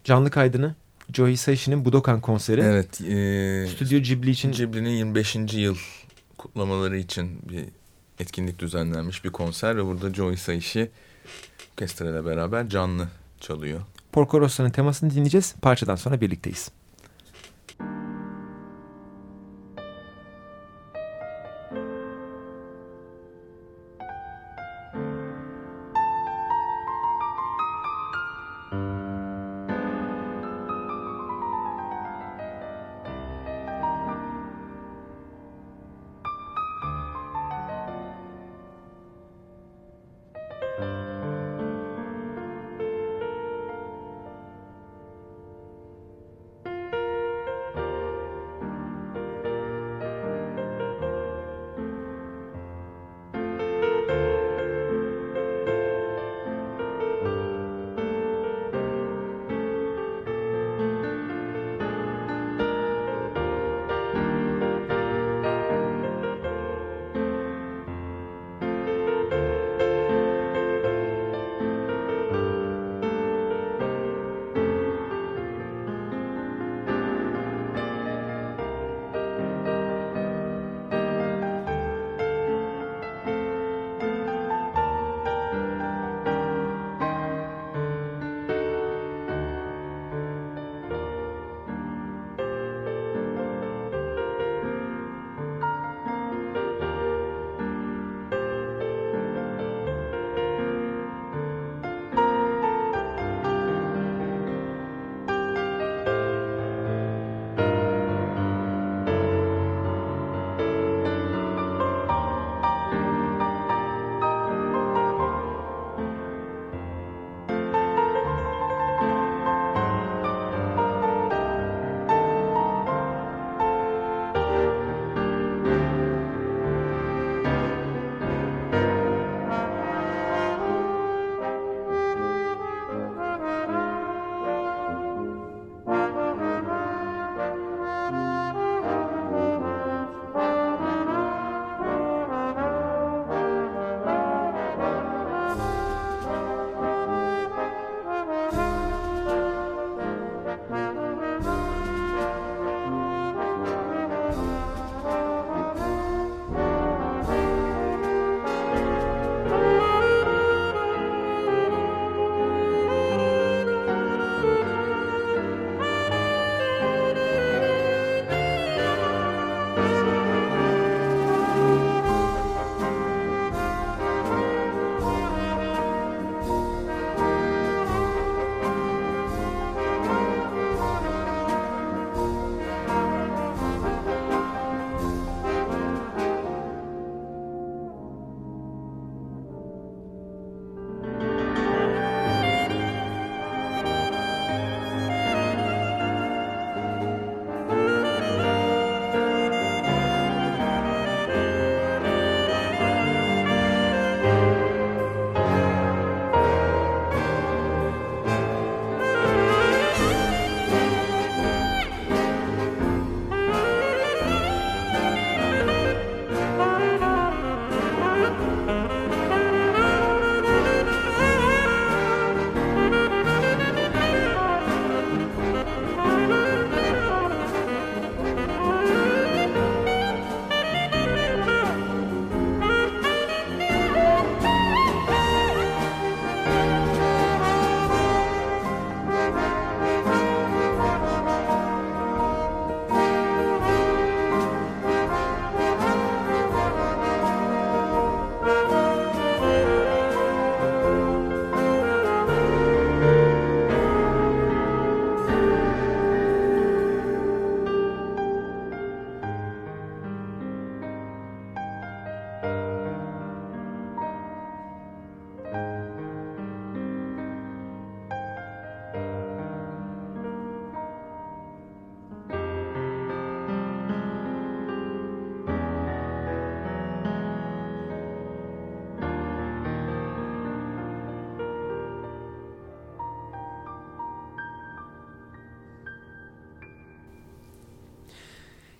Canlı 0.03 0.29
kaydını. 0.29 0.75
Joe 1.13 1.27
Hisaishi'nin 1.27 1.85
Budokan 1.85 2.21
konseri. 2.21 2.61
Evet. 2.61 3.01
E, 3.01 3.67
Stüdyo 3.67 3.99
Ghibli 3.99 4.29
için 4.29 4.51
Ghibli'nin 4.51 4.89
25. 4.89 5.35
yıl 5.53 5.77
kutlamaları 6.37 6.97
için 6.97 7.39
bir 7.49 7.65
etkinlik 8.19 8.59
düzenlenmiş 8.59 9.25
bir 9.25 9.29
konser 9.29 9.77
ve 9.77 9.85
burada 9.85 10.13
Joe 10.13 10.31
Hisaishi 10.31 10.91
orkestra 11.71 12.09
ile 12.09 12.25
beraber 12.25 12.69
canlı 12.69 13.07
çalıyor. 13.39 13.81
Porco 14.11 14.41
Rosso'nun 14.41 14.69
temasını 14.69 15.11
dinleyeceğiz. 15.11 15.55
Parçadan 15.61 15.95
sonra 15.95 16.21
birlikteyiz. 16.21 16.71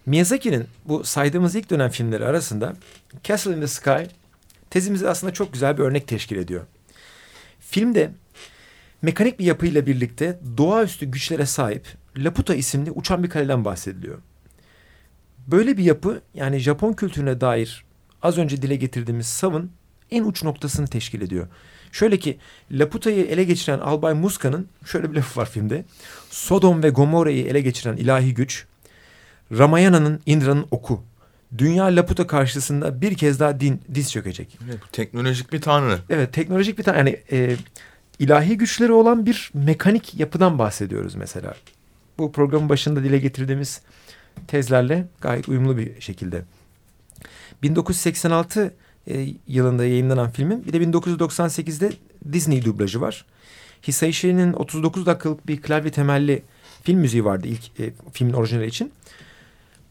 Miyazaki'nin 0.09 0.67
bu 0.85 1.03
saydığımız 1.03 1.55
ilk 1.55 1.69
dönem 1.69 1.89
filmleri 1.89 2.25
arasında 2.25 2.75
Castle 3.23 3.55
in 3.55 3.61
the 3.61 3.67
Sky 3.67 4.03
tezimizi 4.69 5.09
aslında 5.09 5.33
çok 5.33 5.53
güzel 5.53 5.77
bir 5.77 5.83
örnek 5.83 6.07
teşkil 6.07 6.37
ediyor. 6.37 6.65
Filmde 7.59 8.11
mekanik 9.01 9.39
bir 9.39 9.45
yapıyla 9.45 9.85
birlikte 9.85 10.39
doğaüstü 10.57 11.05
güçlere 11.05 11.45
sahip 11.45 11.87
Laputa 12.17 12.55
isimli 12.55 12.91
uçan 12.91 13.23
bir 13.23 13.29
kaleden 13.29 13.65
bahsediliyor. 13.65 14.17
Böyle 15.47 15.77
bir 15.77 15.83
yapı 15.83 16.21
yani 16.33 16.59
Japon 16.59 16.93
kültürüne 16.93 17.41
dair 17.41 17.85
az 18.21 18.37
önce 18.37 18.61
dile 18.61 18.75
getirdiğimiz 18.75 19.27
savın 19.27 19.71
en 20.11 20.23
uç 20.23 20.43
noktasını 20.43 20.87
teşkil 20.87 21.21
ediyor. 21.21 21.47
Şöyle 21.91 22.19
ki 22.19 22.37
Laputa'yı 22.71 23.25
ele 23.25 23.43
geçiren 23.43 23.79
Albay 23.79 24.13
Muska'nın 24.13 24.67
şöyle 24.85 25.11
bir 25.11 25.15
lafı 25.15 25.39
var 25.39 25.49
filmde. 25.49 25.85
Sodom 26.29 26.83
ve 26.83 26.89
Gomorra'yı 26.89 27.45
ele 27.45 27.61
geçiren 27.61 27.97
ilahi 27.97 28.33
güç, 28.33 28.65
Ramayana'nın 29.57 30.19
Indra'nın 30.25 30.65
oku. 30.71 31.03
Dünya 31.57 31.85
Laputa 31.85 32.27
karşısında 32.27 33.01
bir 33.01 33.15
kez 33.15 33.39
daha 33.39 33.59
din, 33.59 33.81
diz 33.93 34.11
çökecek. 34.11 34.57
Evet, 34.65 34.79
teknolojik 34.91 35.53
bir 35.53 35.61
tanrı. 35.61 35.99
Evet 36.09 36.33
teknolojik 36.33 36.77
bir 36.77 36.83
tanrı. 36.83 36.97
Yani 36.97 37.19
e, 37.31 37.55
ilahi 38.19 38.57
güçleri 38.57 38.91
olan 38.91 39.25
bir 39.25 39.51
mekanik 39.53 40.19
yapıdan 40.19 40.59
bahsediyoruz 40.59 41.15
mesela. 41.15 41.55
Bu 42.17 42.31
programın 42.31 42.69
başında 42.69 43.03
dile 43.03 43.17
getirdiğimiz 43.17 43.81
tezlerle 44.47 45.07
gayet 45.21 45.49
uyumlu 45.49 45.77
bir 45.77 46.01
şekilde. 46.01 46.41
1986 47.63 48.73
e, 49.07 49.27
yılında 49.47 49.85
yayınlanan 49.85 50.29
filmin 50.29 50.65
bir 50.65 50.73
de 50.73 50.77
1998'de 50.77 51.91
Disney 52.33 52.65
dublajı 52.65 53.01
var. 53.01 53.25
Hisaishi'nin 53.87 54.53
39 54.53 55.05
dakikalık 55.05 55.47
bir 55.47 55.61
klavye 55.61 55.91
temelli 55.91 56.43
film 56.83 56.99
müziği 56.99 57.25
vardı 57.25 57.47
ilk 57.47 57.79
e, 57.79 57.93
filmin 58.13 58.33
orijinali 58.33 58.67
için. 58.67 58.91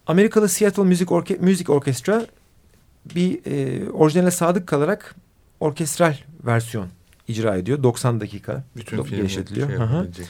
Amerikalı 0.08 0.48
Seattle 0.48 0.82
Music, 0.82 1.14
Orke 1.14 1.36
Music 1.40 1.72
Orchestra 1.72 2.26
bir 3.14 3.40
e, 3.46 3.90
orijinale 3.90 4.30
sadık 4.30 4.66
kalarak 4.66 5.14
orkestral 5.60 6.16
versiyon 6.46 6.88
icra 7.28 7.56
ediyor. 7.56 7.82
90 7.82 8.20
dakika 8.20 8.64
Bütün 8.76 9.02
film 9.02 9.16
genişletiliyor. 9.16 9.68
Şey. 9.68 10.24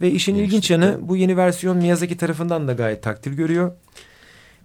Ve 0.00 0.10
işin 0.10 0.34
ilginç 0.34 0.70
yanı 0.70 0.98
bu 1.02 1.16
yeni 1.16 1.36
versiyon 1.36 1.76
Miyazaki 1.76 2.16
tarafından 2.16 2.68
da 2.68 2.72
gayet 2.72 3.02
takdir 3.02 3.32
görüyor. 3.32 3.72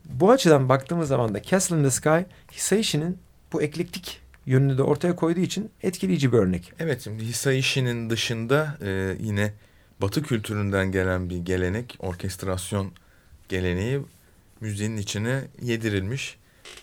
Bu 0.06 0.32
açıdan 0.32 0.70
baktığımız 0.70 1.08
zaman 1.08 1.34
da 1.34 1.44
Castle 1.44 1.78
in 1.78 1.84
the 1.84 1.92
Sky 1.92 2.20
Hisaishi'nin 2.52 3.18
bu 3.54 3.62
eklektik 3.62 4.22
yönünü 4.46 4.78
de 4.78 4.84
ortaya 4.84 5.16
koyduğu 5.16 5.40
için 5.40 5.70
etkileyici 5.84 6.32
bir 6.32 6.38
örnek. 6.38 6.74
Evet 6.80 7.02
şimdi 7.04 7.24
Hisaishi'nin 7.24 8.10
dışında 8.10 8.78
e, 8.82 9.16
yine 9.20 9.54
Batı 10.02 10.24
kültüründen 10.24 10.92
gelen 10.92 11.30
bir 11.30 11.38
gelenek, 11.38 11.98
orkestrasyon 12.00 12.92
geleneği 13.50 14.00
müziğin 14.62 14.98
içine 14.98 15.44
yedirilmiş. 15.62 16.38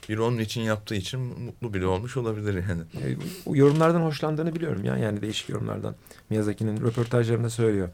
Bir 0.09 0.19
onun 0.19 0.39
için 0.39 0.61
yaptığı 0.61 0.95
için 0.95 1.21
mutlu 1.21 1.75
bile 1.75 1.87
olmuş 1.87 2.17
olabilir 2.17 2.65
yani. 2.69 2.83
E, 3.05 3.17
yorumlardan 3.59 4.01
hoşlandığını 4.01 4.55
biliyorum 4.55 4.85
ya 4.85 4.97
yani 4.97 5.23
değişik 5.23 5.49
yorumlardan. 5.49 5.95
Miyazaki'nin 6.31 6.81
röportajlarında 6.81 7.51
söylüyor. 7.51 7.89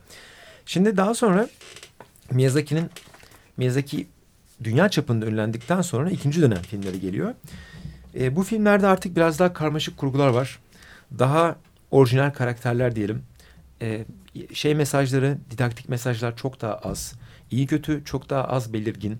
Şimdi 0.67 0.97
daha 0.97 1.15
sonra 1.15 1.49
Miyazaki'nin 2.31 2.91
Miyazaki 3.57 4.07
dünya 4.65 4.89
çapında 4.89 5.27
ünlendikten 5.27 5.83
sonra 5.83 6.11
ikinci 6.11 6.43
dönem 6.43 6.63
filmleri 6.63 7.01
geliyor. 7.01 7.35
E, 8.15 8.37
bu 8.37 8.43
filmlerde 8.43 8.87
artık 8.87 9.17
biraz 9.17 9.39
daha 9.39 9.53
karmaşık 9.53 9.97
kurgular 9.97 10.29
var. 10.29 10.59
Daha 11.19 11.57
orijinal 11.91 12.31
karakterler 12.31 12.97
diyelim. 12.97 13.23
E, 13.83 14.05
şey 14.55 14.75
mesajları, 14.75 15.39
didaktik 15.51 15.89
mesajlar 15.89 16.37
çok 16.37 16.61
daha 16.61 16.75
az. 16.75 17.15
İyi 17.51 17.67
kötü 17.67 18.03
çok 18.05 18.31
daha 18.31 18.45
az 18.45 18.73
belirgin. 18.73 19.19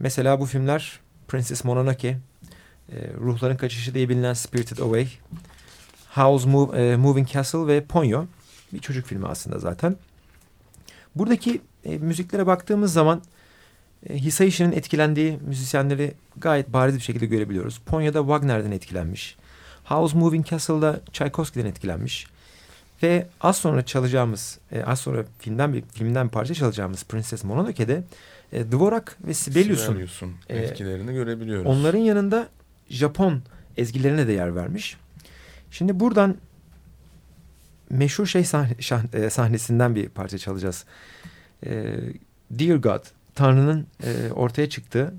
Mesela 0.00 0.40
bu 0.40 0.46
filmler 0.46 1.00
Princess 1.28 1.64
Mononoke, 1.64 2.08
e, 2.08 2.18
Ruhların 3.20 3.56
Kaçışı 3.56 3.94
diye 3.94 4.08
bilinen 4.08 4.32
Spirited 4.32 4.78
Away, 4.78 5.08
Howl's 6.14 6.46
Move, 6.46 6.96
Moving 6.96 7.28
Castle 7.28 7.66
ve 7.66 7.84
Ponyo. 7.84 8.24
Bir 8.72 8.78
çocuk 8.78 9.06
filmi 9.06 9.26
aslında 9.26 9.58
zaten. 9.58 9.96
Buradaki 11.14 11.60
e, 11.84 11.98
müziklere 11.98 12.46
baktığımız 12.46 12.92
zaman 12.92 13.22
e, 14.08 14.18
Hisaishi'nin 14.18 14.72
etkilendiği 14.72 15.38
müzisyenleri 15.46 16.14
gayet 16.36 16.72
bariz 16.72 16.94
bir 16.94 17.00
şekilde 17.00 17.26
görebiliyoruz. 17.26 17.78
Ponyo'da 17.86 18.20
Wagner'den 18.20 18.70
etkilenmiş. 18.70 19.36
Howl's 19.84 20.14
Moving 20.14 20.46
Castle'da 20.46 21.00
Tchaikovsky'den 21.12 21.66
etkilenmiş. 21.66 22.26
Ve 23.02 23.26
az 23.40 23.56
sonra 23.56 23.84
çalacağımız, 23.84 24.58
e, 24.72 24.82
az 24.82 25.00
sonra 25.00 25.24
filmden 25.38 25.72
bir 25.72 25.82
filmden 25.82 26.26
bir 26.26 26.32
parça 26.32 26.54
çalacağımız 26.54 27.04
Princess 27.04 27.44
Mononoke'de 27.44 28.02
e, 28.52 28.72
Dvorak 28.72 29.16
ve 29.26 29.34
Sibelius'un 29.34 29.96
e, 30.48 30.58
etkilerini 30.58 31.12
görebiliyoruz. 31.12 31.66
Onların 31.66 31.98
yanında 31.98 32.48
Japon 32.90 33.42
ezgilerine 33.76 34.26
de 34.26 34.32
yer 34.32 34.56
vermiş. 34.56 34.96
Şimdi 35.70 36.00
buradan 36.00 36.36
meşhur 37.90 38.26
şey 38.26 38.44
sahne, 38.44 38.72
şah- 38.72 39.16
e, 39.26 39.30
sahnesinden 39.30 39.94
bir 39.94 40.08
parça 40.08 40.38
çalacağız. 40.38 40.84
E, 41.66 41.96
Dear 42.50 42.76
God, 42.76 43.04
Tanrı'nın 43.34 43.86
e, 44.04 44.32
ortaya 44.32 44.68
çıktığı, 44.68 45.14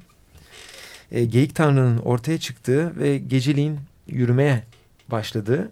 e, 1.11 1.25
Geyik 1.25 1.55
Tanrı'nın 1.55 1.97
ortaya 1.97 2.37
çıktığı 2.39 2.99
ve 2.99 3.17
geceliğin 3.17 3.79
yürümeye 4.07 4.63
başladığı 5.07 5.71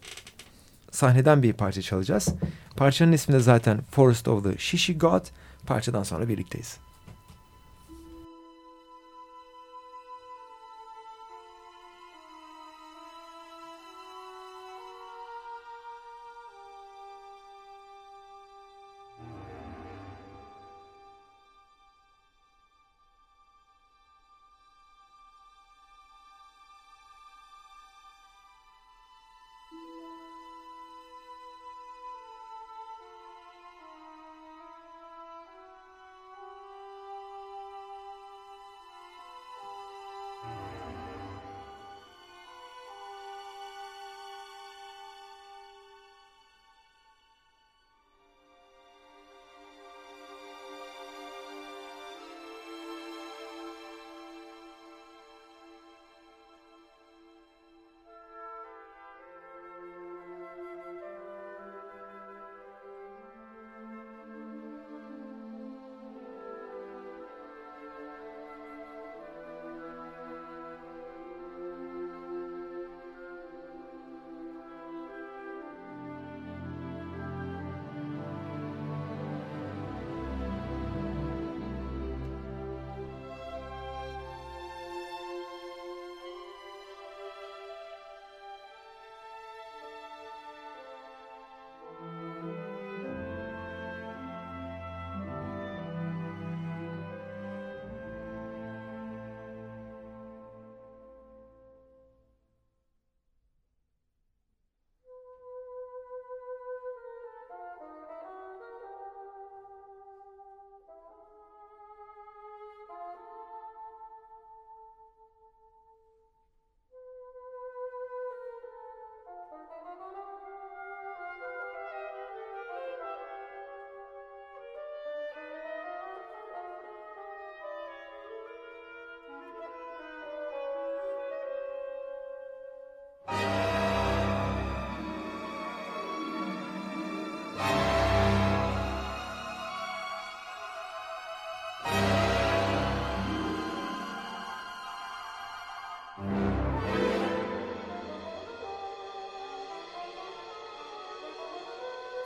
sahneden 0.91 1.43
bir 1.43 1.53
parça 1.53 1.81
çalacağız. 1.81 2.27
Parçanın 2.75 3.11
ismi 3.11 3.33
de 3.33 3.39
zaten 3.39 3.81
Forest 3.91 4.27
of 4.27 4.43
the 4.43 4.57
Shishi 4.57 4.97
God. 4.97 5.25
Parçadan 5.65 6.03
sonra 6.03 6.27
birlikteyiz. 6.27 6.77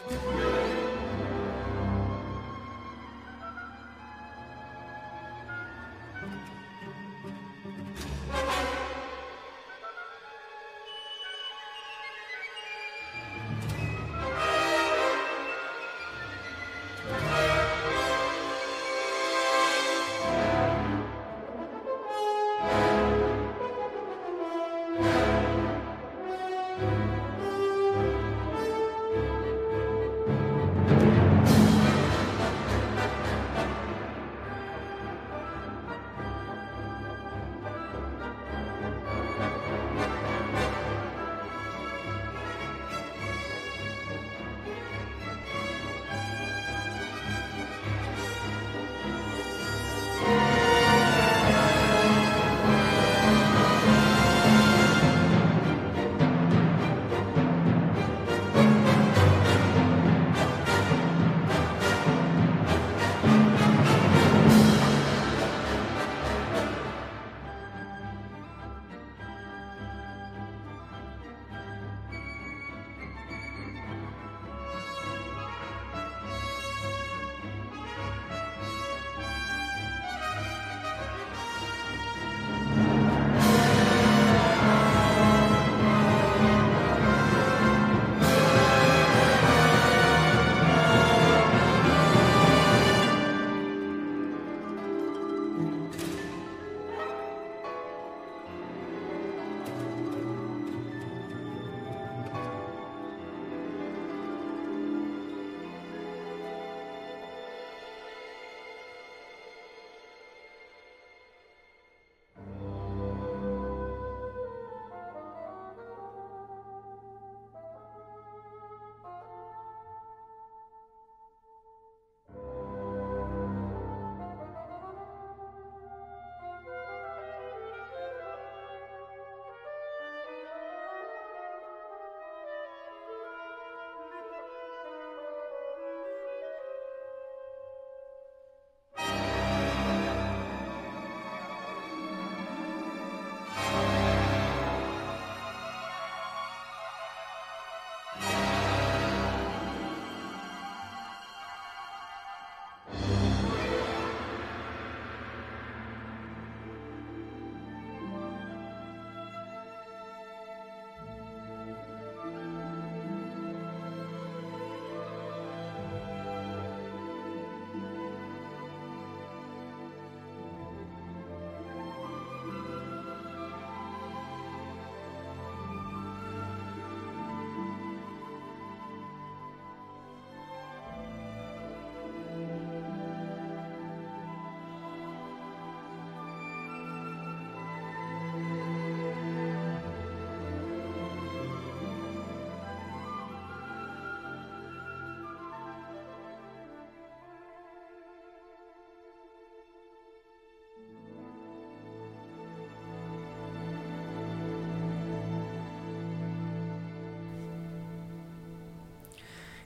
Yeah. 0.09 0.42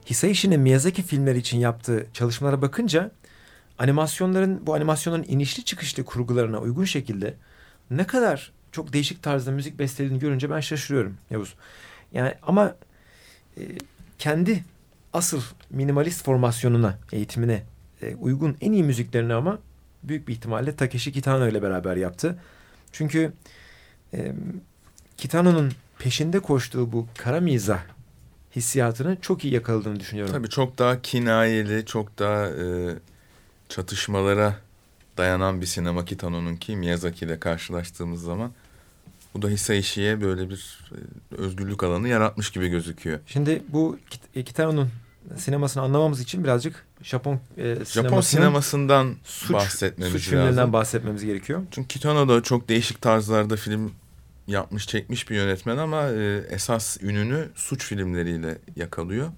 Hisaishi'nin 0.10 0.60
Miyazaki 0.60 1.04
filmleri 1.04 1.38
için 1.38 1.58
yaptığı 1.58 2.08
çalışmalara 2.14 2.62
bakınca 2.62 3.12
animasyonların 3.78 4.68
bu 4.68 4.74
animasyonların 4.74 5.26
inişli 5.28 5.66
çıkışlı 5.66 6.06
kurgularına 6.06 6.60
uygun 6.60 6.84
şekilde 6.84 7.34
ne 7.92 8.08
kadar 8.08 8.52
çok 8.72 8.94
değişik 8.94 9.24
tarzda 9.24 9.52
müzik 9.52 9.80
bestelediğini 9.80 10.20
görünce 10.20 10.50
ben 10.50 10.60
şaşırıyorum 10.60 11.18
Yavuz. 11.30 11.56
Yani 12.14 12.34
ama 12.44 12.76
e, 13.58 13.62
kendi 14.20 14.64
asıl 15.14 15.42
minimalist 15.70 16.26
formasyonuna, 16.26 16.98
eğitimine 17.12 17.64
e, 18.02 18.16
uygun 18.16 18.58
en 18.62 18.72
iyi 18.72 18.84
müziklerini 18.84 19.34
ama 19.34 19.60
büyük 20.04 20.28
bir 20.28 20.34
ihtimalle 20.34 20.76
Takeshi 20.76 21.12
Kitano 21.12 21.48
ile 21.48 21.62
beraber 21.62 21.96
yaptı. 21.96 22.40
Çünkü 22.92 23.34
e, 24.14 24.34
Kitano'nun 25.18 25.72
peşinde 26.00 26.40
koştuğu 26.40 26.92
bu 26.92 27.08
kara 27.18 27.40
mizah 27.40 27.97
hissiyatını 28.56 29.18
çok 29.22 29.44
iyi 29.46 29.54
yakaladığını 29.54 30.00
düşünüyorum. 30.00 30.34
Tabii 30.34 30.50
çok 30.50 30.78
daha 30.78 31.02
kinayeli, 31.02 31.86
çok 31.86 32.20
daha 32.20 32.48
e, 32.48 32.96
çatışmalara 33.70 34.56
dayanan 35.18 35.62
bir 35.62 35.66
sinema 35.66 36.06
Kitano'nun 36.06 36.56
ki 36.56 36.76
Miyazaki 36.76 37.26
ile 37.26 37.40
karşılaştığımız 37.40 38.22
zaman 38.22 38.52
bu 39.34 39.42
da 39.42 39.50
Hisaishi'ye 39.50 40.22
böyle 40.22 40.50
bir 40.50 40.80
e, 40.92 41.36
özgürlük 41.36 41.84
alanı 41.84 42.08
yaratmış 42.08 42.52
gibi 42.52 42.68
gözüküyor. 42.68 43.20
Şimdi 43.28 43.64
bu 43.70 43.98
e, 44.36 44.44
Kitano'nun 44.44 44.90
sinemasını 45.36 45.84
anlamamız 45.84 46.22
için 46.22 46.44
birazcık 46.44 46.86
Japon 47.04 47.40
e, 47.58 47.78
Japon 47.86 48.22
sinemasından 48.22 49.16
suç, 49.24 49.54
bahsetmemiz 49.54 50.14
suç 50.14 50.30
filmlerinden 50.30 50.58
lazım. 50.58 50.74
bahsetmemiz 50.74 51.26
gerekiyor. 51.26 51.64
Çünkü 51.72 51.88
Kitano 51.88 52.30
da 52.30 52.44
çok 52.44 52.70
değişik 52.70 53.02
tarzlarda 53.02 53.56
film 53.56 53.92
yapmış 54.48 54.88
çekmiş 54.88 55.30
bir 55.30 55.36
yönetmen 55.36 55.78
ama 55.78 56.10
e, 56.10 56.44
esas 56.50 56.98
ününü 57.02 57.50
suç 57.56 57.86
filmleriyle 57.86 58.58
yakalıyor. 58.76 59.32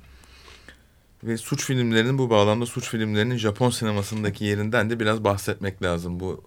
Ve 1.24 1.38
suç 1.38 1.66
filmlerinin 1.66 2.18
bu 2.18 2.30
bağlamda 2.30 2.66
suç 2.66 2.90
filmlerinin 2.90 3.38
Japon 3.38 3.70
sinemasındaki 3.70 4.46
yerinden 4.46 4.90
de 4.90 5.00
biraz 5.00 5.24
bahsetmek 5.24 5.84
lazım. 5.84 6.20
Bu 6.20 6.44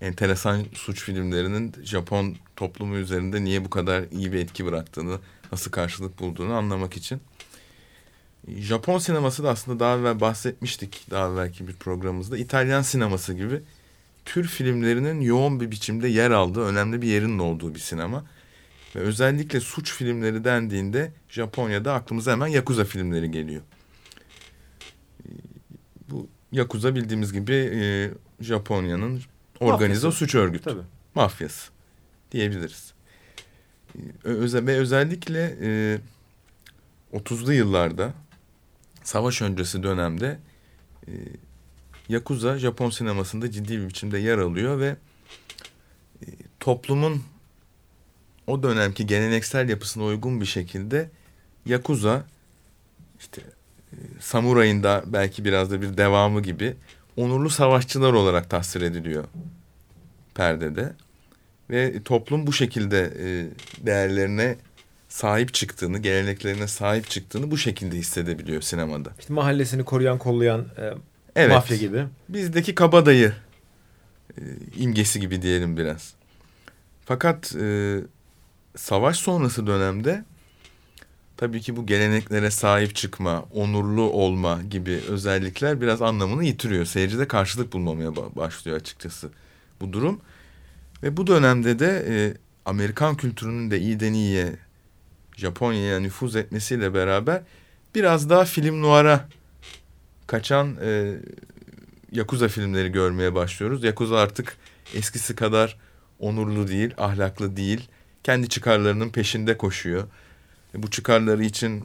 enteresan 0.00 0.64
suç 0.74 1.02
filmlerinin 1.02 1.74
Japon 1.82 2.36
toplumu 2.56 2.96
üzerinde 2.96 3.44
niye 3.44 3.64
bu 3.64 3.70
kadar 3.70 4.04
iyi 4.10 4.32
bir 4.32 4.38
etki 4.38 4.66
bıraktığını, 4.66 5.18
nasıl 5.52 5.70
karşılık 5.70 6.18
bulduğunu 6.18 6.54
anlamak 6.54 6.96
için. 6.96 7.20
Japon 8.48 8.98
sineması 8.98 9.44
da 9.44 9.50
aslında 9.50 9.80
daha 9.80 9.98
evvel 9.98 10.20
bahsetmiştik 10.20 11.06
daha 11.10 11.32
evvelki 11.32 11.68
bir 11.68 11.72
programımızda. 11.72 12.38
İtalyan 12.38 12.82
sineması 12.82 13.34
gibi 13.34 13.62
tür 14.24 14.44
filmlerinin 14.44 15.20
yoğun 15.20 15.60
bir 15.60 15.70
biçimde 15.70 16.08
yer 16.08 16.30
aldığı 16.30 16.60
önemli 16.64 17.02
bir 17.02 17.06
yerinin 17.08 17.38
olduğu 17.38 17.74
bir 17.74 17.80
sinema. 17.80 18.24
Ve 18.96 19.00
özellikle 19.00 19.60
suç 19.60 19.92
filmleri 19.92 20.44
dendiğinde 20.44 21.12
Japonya'da 21.28 21.94
aklımıza 21.94 22.32
hemen 22.32 22.46
Yakuza 22.46 22.84
filmleri 22.84 23.30
geliyor. 23.30 23.62
Yakuza 26.52 26.94
bildiğimiz 26.94 27.32
gibi 27.32 27.54
e, 27.54 28.10
Japonya'nın 28.44 29.22
organize 29.60 30.06
Mafyası. 30.06 30.12
suç 30.18 30.34
örgütü. 30.34 30.64
Tabii. 30.64 30.82
Mafyası 31.14 31.70
diyebiliriz. 32.32 32.92
E, 33.94 34.28
Öze 34.28 34.66
ve 34.66 34.76
özellikle 34.76 35.56
e, 35.62 35.98
30'lu 37.14 37.52
yıllarda 37.52 38.12
savaş 39.02 39.42
öncesi 39.42 39.82
dönemde 39.82 40.38
e, 41.08 41.12
Yakuza 42.08 42.58
Japon 42.58 42.90
sinemasında 42.90 43.50
ciddi 43.50 43.80
bir 43.80 43.88
biçimde 43.88 44.18
yer 44.18 44.38
alıyor 44.38 44.80
ve 44.80 44.96
e, 46.22 46.26
toplumun 46.60 47.22
o 48.46 48.62
dönemki 48.62 49.06
geleneksel 49.06 49.68
yapısına 49.68 50.04
uygun 50.04 50.40
bir 50.40 50.46
şekilde 50.46 51.10
Yakuza 51.66 52.24
işte 53.20 53.42
e, 53.92 53.96
Samuray'ın 54.20 54.82
da 54.82 55.04
belki 55.06 55.44
biraz 55.44 55.70
da 55.70 55.82
bir 55.82 55.96
devamı 55.96 56.42
gibi 56.42 56.76
onurlu 57.16 57.50
savaşçılar 57.50 58.12
olarak 58.12 58.50
tasvir 58.50 58.82
ediliyor 58.82 59.24
perdede. 60.34 60.92
Ve 61.70 62.02
toplum 62.02 62.46
bu 62.46 62.52
şekilde 62.52 63.12
e, 63.20 63.46
değerlerine 63.86 64.56
sahip 65.08 65.54
çıktığını, 65.54 65.98
geleneklerine 65.98 66.66
sahip 66.66 67.10
çıktığını 67.10 67.50
bu 67.50 67.58
şekilde 67.58 67.96
hissedebiliyor 67.96 68.62
sinemada. 68.62 69.10
İşte 69.20 69.34
mahallesini 69.34 69.84
koruyan, 69.84 70.18
kollayan 70.18 70.66
Evet. 71.36 71.54
mafya 71.54 71.76
gibi. 71.76 72.04
Bizdeki 72.28 72.74
kabadayı 72.74 73.32
e, 74.38 74.40
imgesi 74.76 75.20
gibi 75.20 75.42
diyelim 75.42 75.76
biraz. 75.76 76.14
Fakat 77.04 77.54
e, 77.60 77.98
savaş 78.76 79.16
sonrası 79.16 79.66
dönemde 79.66 80.24
tabii 81.36 81.60
ki 81.60 81.76
bu 81.76 81.86
geleneklere 81.86 82.50
sahip 82.50 82.94
çıkma, 82.94 83.44
onurlu 83.52 84.02
olma 84.02 84.60
gibi 84.70 85.00
özellikler 85.08 85.80
biraz 85.80 86.02
anlamını 86.02 86.44
yitiriyor. 86.44 86.84
Seyircide 86.84 87.28
karşılık 87.28 87.72
bulmamaya 87.72 88.08
ba- 88.08 88.36
başlıyor 88.36 88.76
açıkçası 88.76 89.30
bu 89.80 89.92
durum. 89.92 90.20
Ve 91.02 91.16
bu 91.16 91.26
dönemde 91.26 91.78
de 91.78 92.04
e, 92.08 92.14
Amerikan 92.64 93.16
kültürünün 93.16 93.70
de 93.70 93.80
iyiden 93.80 94.12
iyiye 94.12 94.56
Japonya'ya 95.36 96.00
nüfuz 96.00 96.36
etmesiyle 96.36 96.94
beraber 96.94 97.42
biraz 97.94 98.30
daha 98.30 98.44
film 98.44 98.82
noir'a 98.82 99.28
kaçan 100.32 100.76
e, 100.82 101.14
Yakuza 102.12 102.48
filmleri 102.48 102.92
görmeye 102.92 103.34
başlıyoruz. 103.34 103.84
Yakuza 103.84 104.18
artık 104.18 104.56
eskisi 104.94 105.36
kadar 105.36 105.78
onurlu 106.18 106.68
değil, 106.68 106.94
ahlaklı 106.98 107.56
değil. 107.56 107.88
Kendi 108.24 108.48
çıkarlarının 108.48 109.10
peşinde 109.10 109.56
koşuyor. 109.56 110.08
E, 110.74 110.82
bu 110.82 110.90
çıkarları 110.90 111.44
için 111.44 111.84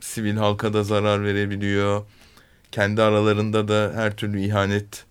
sivil 0.00 0.36
halka 0.36 0.72
da 0.72 0.84
zarar 0.84 1.24
verebiliyor. 1.24 2.04
Kendi 2.72 3.02
aralarında 3.02 3.68
da 3.68 3.92
her 3.94 4.16
türlü 4.16 4.40
ihanet 4.40 5.04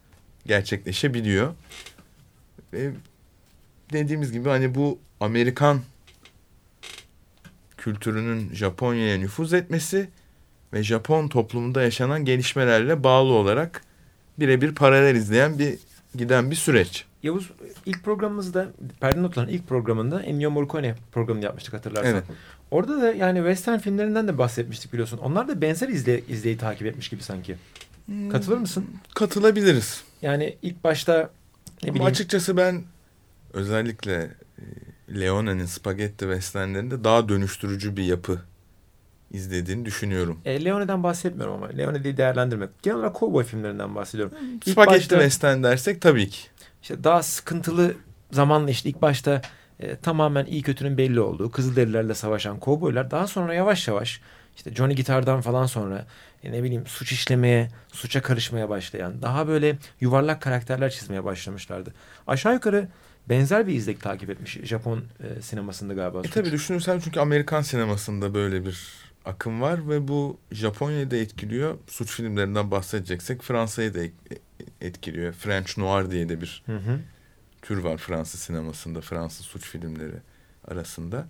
gerçekleşebiliyor. 0.45 1.53
Ve 2.73 2.91
dediğimiz 3.93 4.31
gibi 4.31 4.49
hani 4.49 4.75
bu 4.75 4.99
Amerikan 5.19 5.81
kültürünün 7.77 8.53
Japonya'ya 8.53 9.17
nüfuz 9.17 9.53
etmesi 9.53 10.09
ve 10.73 10.83
Japon 10.83 11.27
toplumunda 11.27 11.81
yaşanan 11.81 12.25
gelişmelerle 12.25 13.03
bağlı 13.03 13.33
olarak 13.33 13.83
birebir 14.39 14.75
paralel 14.75 15.15
izleyen 15.15 15.59
bir 15.59 15.77
giden 16.15 16.51
bir 16.51 16.55
süreç. 16.55 17.05
Yavuz 17.23 17.51
ilk 17.85 18.03
programımızda 18.03 18.67
Perde 18.99 19.23
Notlar'ın 19.23 19.47
ilk 19.47 19.67
programında 19.67 20.23
Ennio 20.23 20.51
Morricone 20.51 20.95
programını 21.11 21.45
yapmıştık 21.45 21.73
hatırlarsan. 21.73 22.11
Evet. 22.11 22.23
Orada 22.71 23.01
da 23.01 23.13
yani 23.13 23.37
western 23.37 23.77
filmlerinden 23.77 24.27
de 24.27 24.37
bahsetmiştik 24.37 24.93
biliyorsun. 24.93 25.17
Onlar 25.17 25.47
da 25.47 25.61
benzer 25.61 25.89
izle, 25.89 26.21
izleyi 26.21 26.57
takip 26.57 26.87
etmiş 26.87 27.09
gibi 27.09 27.23
sanki. 27.23 27.55
Katılır 28.31 28.57
mısın? 28.57 28.85
Katılabiliriz. 29.15 30.03
Yani 30.21 30.57
ilk 30.61 30.83
başta 30.83 31.13
ne 31.13 31.19
Ama 31.83 31.93
bileyim 31.93 32.05
açıkçası 32.05 32.57
ben 32.57 32.83
özellikle 33.53 34.29
e, 34.57 35.19
Leone'nin 35.19 35.65
spagetti 35.65 36.19
westernlerinde 36.19 37.03
daha 37.03 37.29
dönüştürücü 37.29 37.97
bir 37.97 38.03
yapı 38.03 38.39
izlediğini 39.33 39.85
düşünüyorum. 39.85 40.39
e, 40.45 40.65
Leone'den 40.65 41.03
bahsetmiyorum 41.03 41.55
ama 41.55 41.67
Leone 41.67 42.03
diye 42.03 42.17
değerlendirmek. 42.17 42.69
Genel 42.83 42.97
olarak 42.97 43.19
cowboy 43.19 43.43
filmlerinden 43.43 43.95
bahsediyorum. 43.95 44.37
İlk 44.55 44.69
Spagetti 44.69 44.95
başta- 44.99 45.15
western 45.15 45.63
dersek 45.63 46.01
tabii 46.01 46.29
ki. 46.29 46.39
İşte 46.81 47.03
daha 47.03 47.23
sıkıntılı 47.23 47.93
zamanla 48.31 48.69
işte 48.69 48.89
ilk 48.89 49.01
başta 49.01 49.41
e, 49.79 49.95
tamamen 49.95 50.45
iyi 50.45 50.61
kötünün 50.61 50.97
belli 50.97 51.19
olduğu 51.19 51.51
Kızılderililerle 51.51 52.13
savaşan 52.13 52.59
kovboylar 52.59 53.11
daha 53.11 53.27
sonra 53.27 53.53
yavaş 53.53 53.87
yavaş 53.87 54.21
işte 54.55 54.73
Johnny 54.75 54.95
Gitar'dan 54.95 55.41
falan 55.41 55.65
sonra 55.65 56.05
e, 56.43 56.51
ne 56.51 56.63
bileyim 56.63 56.87
suç 56.87 57.11
işlemeye, 57.11 57.67
suça 57.93 58.21
karışmaya 58.21 58.69
başlayan 58.69 59.21
daha 59.21 59.47
böyle 59.47 59.77
yuvarlak 60.01 60.41
karakterler 60.41 60.89
çizmeye 60.89 61.23
başlamışlardı. 61.23 61.93
Aşağı 62.27 62.53
yukarı 62.53 62.87
benzer 63.29 63.67
bir 63.67 63.73
izlek 63.73 64.01
takip 64.01 64.29
etmiş 64.29 64.57
Japon 64.63 65.03
e, 65.37 65.41
sinemasında 65.41 65.93
galiba. 65.93 66.19
E 66.19 66.29
tabii 66.29 66.51
düşünürsen 66.51 66.99
çünkü 67.03 67.19
Amerikan 67.19 67.61
sinemasında 67.61 68.33
böyle 68.33 68.65
bir 68.65 69.02
akım 69.25 69.61
var 69.61 69.89
ve 69.89 70.07
bu 70.07 70.37
Japonya'yı 70.51 71.11
da 71.11 71.15
etkiliyor. 71.17 71.77
Suç 71.87 72.11
filmlerinden 72.11 72.71
bahsedeceksek 72.71 73.41
Fransa'yı 73.41 73.93
da 73.93 74.03
e, 74.03 74.11
etkiliyor. 74.81 75.33
French 75.33 75.77
Noir 75.77 76.11
diye 76.11 76.29
de 76.29 76.41
bir 76.41 76.63
Hı 76.65 76.77
hı. 76.77 76.99
tür 77.61 77.77
var 77.77 77.97
Fransız 77.97 78.39
sinemasında, 78.39 79.01
Fransız 79.01 79.45
suç 79.45 79.65
filmleri 79.69 80.15
arasında. 80.67 81.27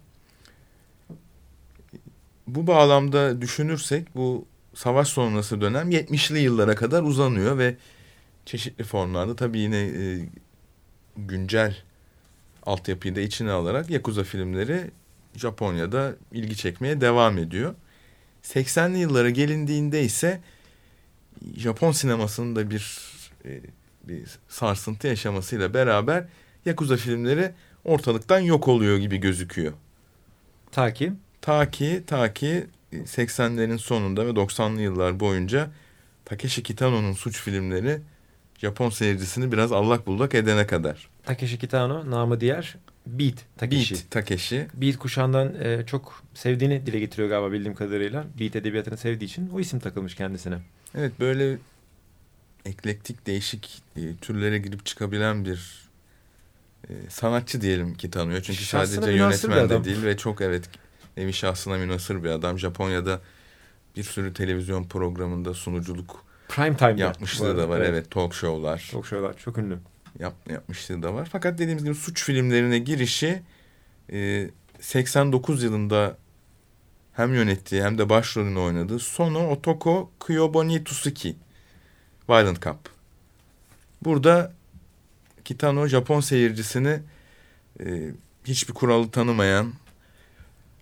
Bu 2.48 2.68
bağlamda 2.68 3.42
düşünürsek 3.42 4.16
bu 4.16 4.46
savaş 4.74 5.08
sonrası 5.08 5.62
dönem 5.62 5.92
70'li 5.92 6.40
yıllara 6.40 6.76
kadar 6.76 7.04
uzanıyor 7.04 7.58
ve 7.58 7.76
çeşitli 8.46 8.84
formlarda 8.84 9.36
tabii 9.36 9.60
yine 9.60 9.78
e, 9.78 10.30
güncel 11.18 11.78
altyapıyı 12.66 13.16
da 13.16 13.22
içine 13.22 13.52
alarak 13.52 13.90
Yakuza 13.90 14.24
filmleri 14.24 14.92
Japonya'da 15.36 16.16
ilgi 16.32 16.58
çekmeye 16.58 17.02
devam 17.02 17.38
ediyor. 17.38 17.76
80'li 18.44 18.98
yıllara 18.98 19.30
gelindiğinde 19.30 20.04
ise 20.04 20.42
Japon 21.58 21.92
sinemasının 21.92 22.56
da 22.56 22.70
bir 22.70 23.00
e, 23.46 23.62
bir 24.04 24.26
sarsıntı 24.48 25.08
yaşamasıyla 25.08 25.74
beraber 25.74 26.26
Yakuza 26.66 26.98
filmleri 26.98 27.52
ortalıktan 27.86 28.40
yok 28.40 28.68
oluyor 28.68 28.98
gibi 28.98 29.18
gözüküyor. 29.18 29.74
Ta 30.72 30.94
ki 30.94 31.14
Ta 31.44 31.72
ki 31.72 32.04
ta 32.08 32.34
ki 32.34 32.68
80'lerin 32.94 33.78
sonunda 33.78 34.26
ve 34.28 34.30
90'lı 34.30 34.82
yıllar 34.82 35.20
boyunca 35.20 35.70
Takeshi 36.26 36.64
Kitano'nun 36.64 37.14
suç 37.14 37.42
filmleri 37.42 38.02
Japon 38.58 38.90
seyircisini 38.90 39.52
biraz 39.52 39.72
allak 39.72 40.08
bullak 40.08 40.36
edene 40.36 40.68
kadar. 40.68 41.10
Takeshi 41.26 41.60
Kitano 41.60 42.12
namı 42.12 42.40
diğer 42.40 42.76
Beat 43.08 43.36
Takeshi. 43.58 43.96
Beat 43.96 44.12
Takeshi. 44.12 44.68
Beat 44.74 44.98
kuşağından 44.98 45.56
e, 45.62 45.86
çok 45.86 46.24
sevdiğini 46.34 46.86
dile 46.86 47.00
getiriyor 47.00 47.30
galiba 47.30 47.52
bildiğim 47.52 47.76
kadarıyla. 47.76 48.26
Beat 48.40 48.56
edebiyatını 48.56 48.98
sevdiği 48.98 49.30
için 49.30 49.50
o 49.50 49.60
isim 49.60 49.80
takılmış 49.80 50.16
kendisine. 50.16 50.60
Evet 50.96 51.20
böyle 51.20 51.58
eklektik 52.66 53.28
değişik 53.28 53.82
e, 53.98 54.02
türlere 54.22 54.58
girip 54.58 54.86
çıkabilen 54.86 55.46
bir 55.46 55.90
e, 56.90 56.94
sanatçı 57.10 57.62
diyelim 57.62 57.94
ki 57.94 58.12
tanıyor. 58.12 58.42
Çünkü 58.42 58.64
Şahsına 58.64 59.02
sadece 59.02 59.18
yönetmen 59.18 59.70
de 59.70 59.84
değil 59.84 60.04
ve 60.04 60.18
çok 60.18 60.42
evet 60.42 60.70
nevi 61.18 61.34
şahsına 61.34 61.78
münhasır 61.78 62.24
bir 62.24 62.30
adam. 62.30 62.60
Japonya'da 62.60 63.22
bir 63.96 64.04
sürü 64.04 64.34
televizyon 64.34 64.84
programında 64.84 65.54
sunuculuk 65.54 66.26
Prime 66.48 66.78
Time'da. 66.78 67.02
yapmışlığı 67.02 67.58
da 67.58 67.70
var. 67.70 67.82
Evet, 67.82 68.12
talk 68.12 68.34
show'lar 68.34 68.90
Çok 68.92 69.08
şeyler 69.08 69.38
çok 69.38 69.58
ünlü. 69.58 69.78
Yap, 70.20 70.36
yapmışlığı 70.50 71.04
da 71.04 71.14
var. 71.14 71.30
Fakat 71.32 71.58
dediğimiz 71.58 71.84
gibi 71.84 71.96
suç 71.96 72.24
filmlerine 72.24 72.80
girişi 72.80 73.42
e, 74.12 74.50
89 74.80 75.64
yılında 75.64 76.18
hem 77.14 77.34
yönettiği 77.34 77.84
hem 77.84 77.98
de 77.98 78.10
başrolünü 78.10 78.60
oynadığı 78.60 79.00
Sono 79.00 79.52
Otoko 79.52 80.12
Kyoboni 80.28 80.84
Tsuki 80.84 81.36
Violent 82.30 82.62
Cup. 82.62 82.78
Burada 84.04 84.54
Kitano 85.46 85.88
Japon 85.88 86.20
seyircisini 86.20 87.00
e, 87.80 88.12
hiçbir 88.46 88.74
kuralı 88.74 89.12
tanımayan 89.12 89.74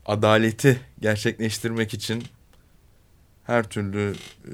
adaleti 0.06 0.82
gerçekleştirmek 1.00 1.94
için 1.94 2.24
her 3.44 3.70
türlü 3.70 4.15
e, 4.46 4.52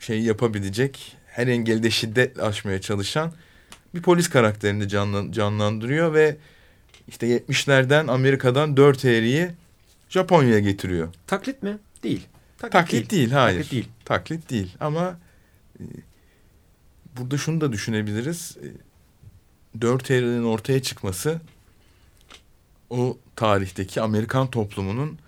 şeyi 0.00 0.24
yapabilecek, 0.24 1.16
her 1.38 1.46
engeli 1.46 1.82
de 1.82 1.90
şiddetle 1.90 2.42
aşmaya 2.42 2.80
çalışan 2.80 3.32
bir 3.94 4.02
polis 4.02 4.28
karakterini 4.30 4.88
canlan- 4.88 5.32
canlandırıyor 5.32 6.14
ve 6.14 6.36
işte 7.08 7.26
70'lerden 7.26 8.06
Amerika'dan 8.08 8.76
dört 8.76 9.04
eğriyi 9.04 9.50
Japonya'ya 10.08 10.58
getiriyor. 10.58 11.08
Taklit 11.26 11.62
mi? 11.62 11.78
Değil. 12.02 12.26
Taklit 12.58 13.10
değil, 13.10 13.30
hayır. 13.30 13.56
Taklit 13.58 13.72
değil. 13.72 13.88
Taklit 14.04 14.50
değil 14.50 14.76
ama 14.80 15.18
e, 15.80 15.82
burada 17.18 17.38
şunu 17.38 17.60
da 17.60 17.72
düşünebiliriz. 17.72 18.56
E, 18.62 18.66
dört 19.80 20.10
eğrinin 20.10 20.44
ortaya 20.44 20.82
çıkması 20.82 21.40
o 22.90 23.18
tarihteki 23.36 24.00
Amerikan 24.00 24.50
toplumunun 24.50 25.18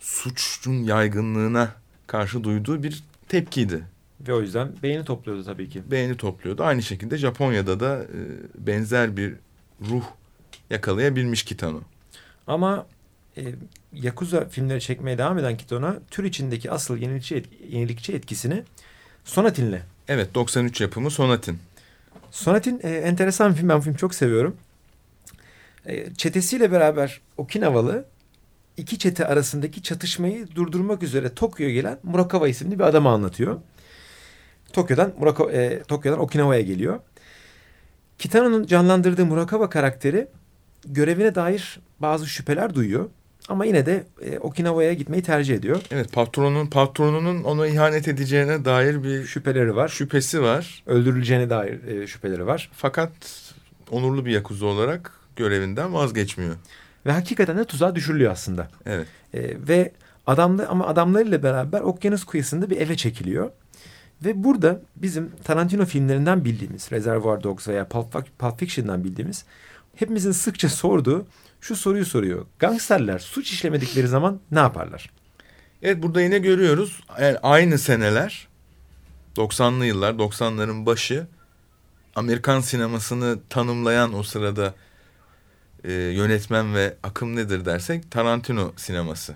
suçun 0.00 0.82
yaygınlığına 0.82 1.74
karşı 2.06 2.44
duyduğu 2.44 2.82
bir 2.82 3.02
tepkiydi. 3.28 3.93
Ve 4.28 4.34
o 4.34 4.40
yüzden 4.40 4.72
beğeni 4.82 5.04
topluyordu 5.04 5.44
tabii 5.44 5.68
ki. 5.68 5.82
Beğeni 5.90 6.16
topluyordu. 6.16 6.64
Aynı 6.64 6.82
şekilde 6.82 7.16
Japonya'da 7.16 7.80
da 7.80 8.02
e, 8.02 8.20
benzer 8.66 9.16
bir 9.16 9.34
ruh 9.90 10.04
yakalayabilmiş 10.70 11.42
Kitano. 11.42 11.80
Ama 12.46 12.86
e, 13.36 13.42
Yakuza 13.92 14.48
filmleri 14.48 14.80
çekmeye 14.80 15.18
devam 15.18 15.38
eden 15.38 15.56
Kitano 15.56 15.94
tür 16.10 16.24
içindeki 16.24 16.70
asıl 16.70 16.96
yenilikçi, 16.96 17.36
et, 17.36 17.46
yenilikçi 17.68 18.12
etkisini 18.12 18.62
Sonatin'le. 19.24 19.80
Evet 20.08 20.34
93 20.34 20.80
yapımı 20.80 21.10
Sonatin. 21.10 21.58
Sonatin 22.30 22.80
e, 22.82 22.88
enteresan 22.90 23.52
bir 23.52 23.56
film. 23.56 23.68
Ben 23.68 23.78
bu 23.78 23.82
filmi 23.82 23.96
çok 23.96 24.14
seviyorum. 24.14 24.56
E, 25.86 26.14
çetesiyle 26.14 26.72
beraber 26.72 27.20
Okinavalı 27.36 28.04
iki 28.76 28.98
çete 28.98 29.26
arasındaki 29.26 29.82
çatışmayı 29.82 30.48
durdurmak 30.54 31.02
üzere 31.02 31.34
Tokyo'ya 31.34 31.74
gelen 31.74 31.98
Murakawa 32.02 32.48
isimli 32.48 32.78
bir 32.78 32.84
adamı 32.84 33.08
anlatıyor. 33.08 33.60
Tokyo'dan 34.74 35.12
Murakawa, 35.18 35.52
e, 35.52 35.82
Tokyo'dan 35.82 36.20
Okinawa'ya 36.20 36.60
geliyor. 36.60 37.00
Kitano'nun 38.18 38.66
canlandırdığı 38.66 39.26
Murakawa 39.26 39.70
karakteri 39.70 40.26
görevine 40.86 41.34
dair 41.34 41.80
bazı 42.00 42.26
şüpheler 42.26 42.74
duyuyor. 42.74 43.08
Ama 43.48 43.64
yine 43.64 43.86
de 43.86 44.04
e, 44.22 44.38
Okinawa'ya 44.38 44.92
gitmeyi 44.92 45.22
tercih 45.22 45.54
ediyor. 45.54 45.82
Evet 45.90 46.12
patronun 46.12 46.66
patronunun 46.66 47.44
ona 47.44 47.66
ihanet 47.66 48.08
edeceğine 48.08 48.64
dair 48.64 49.02
bir 49.02 49.24
şüpheleri 49.24 49.76
var. 49.76 49.88
Şüphesi 49.88 50.42
var. 50.42 50.82
Öldürüleceğine 50.86 51.50
dair 51.50 51.84
e, 51.84 52.06
şüpheleri 52.06 52.46
var. 52.46 52.70
Fakat 52.72 53.12
onurlu 53.90 54.26
bir 54.26 54.30
yakuza 54.30 54.66
olarak 54.66 55.12
görevinden 55.36 55.94
vazgeçmiyor. 55.94 56.54
Ve 57.06 57.12
hakikaten 57.12 57.58
de 57.58 57.64
tuzağa 57.64 57.94
düşürülüyor 57.94 58.32
aslında. 58.32 58.68
Evet. 58.86 59.06
E, 59.34 59.40
ve 59.68 59.92
adamlı 60.26 60.66
ama 60.68 60.86
adamlarıyla 60.86 61.42
beraber 61.42 61.80
okyanus 61.80 62.24
kıyısında 62.24 62.70
bir 62.70 62.80
eve 62.80 62.96
çekiliyor. 62.96 63.50
Ve 64.24 64.44
burada 64.44 64.80
bizim 64.96 65.30
Tarantino 65.44 65.84
filmlerinden 65.84 66.44
bildiğimiz 66.44 66.92
Reservoir 66.92 67.42
Dogs 67.42 67.68
veya 67.68 67.88
Pulp, 67.88 68.58
Fiction'dan 68.58 69.04
bildiğimiz 69.04 69.44
hepimizin 69.94 70.32
sıkça 70.32 70.68
sorduğu 70.68 71.26
şu 71.60 71.76
soruyu 71.76 72.06
soruyor. 72.06 72.46
Gangsterler 72.58 73.18
suç 73.18 73.50
işlemedikleri 73.50 74.08
zaman 74.08 74.40
ne 74.50 74.58
yaparlar? 74.58 75.10
Evet 75.82 76.02
burada 76.02 76.22
yine 76.22 76.38
görüyoruz 76.38 77.00
yani 77.20 77.38
aynı 77.38 77.78
seneler 77.78 78.48
90'lı 79.36 79.86
yıllar 79.86 80.14
90'ların 80.14 80.86
başı 80.86 81.26
Amerikan 82.14 82.60
sinemasını 82.60 83.38
tanımlayan 83.50 84.14
o 84.14 84.22
sırada 84.22 84.74
e, 85.84 85.92
yönetmen 85.92 86.74
ve 86.74 86.96
akım 87.02 87.36
nedir 87.36 87.64
dersek 87.64 88.10
Tarantino 88.10 88.72
sineması 88.76 89.34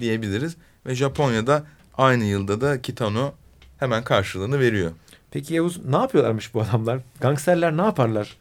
diyebiliriz. 0.00 0.56
Ve 0.86 0.94
Japonya'da 0.94 1.64
aynı 1.96 2.24
yılda 2.24 2.60
da 2.60 2.82
Kitano 2.82 3.34
hemen 3.80 4.04
karşılığını 4.04 4.60
veriyor. 4.60 4.92
Peki 5.30 5.54
Yavuz 5.54 5.84
ne 5.84 5.96
yapıyorlarmış 5.96 6.54
bu 6.54 6.62
adamlar? 6.62 7.00
Gangsterler 7.20 7.76
ne 7.76 7.82
yaparlar 7.82 8.36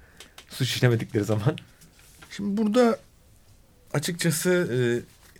suç 0.49 0.69
işlemedikleri 0.69 1.23
zaman? 1.23 1.57
Şimdi 2.29 2.57
burada 2.57 2.99
açıkçası 3.93 4.49
e, 4.49 4.77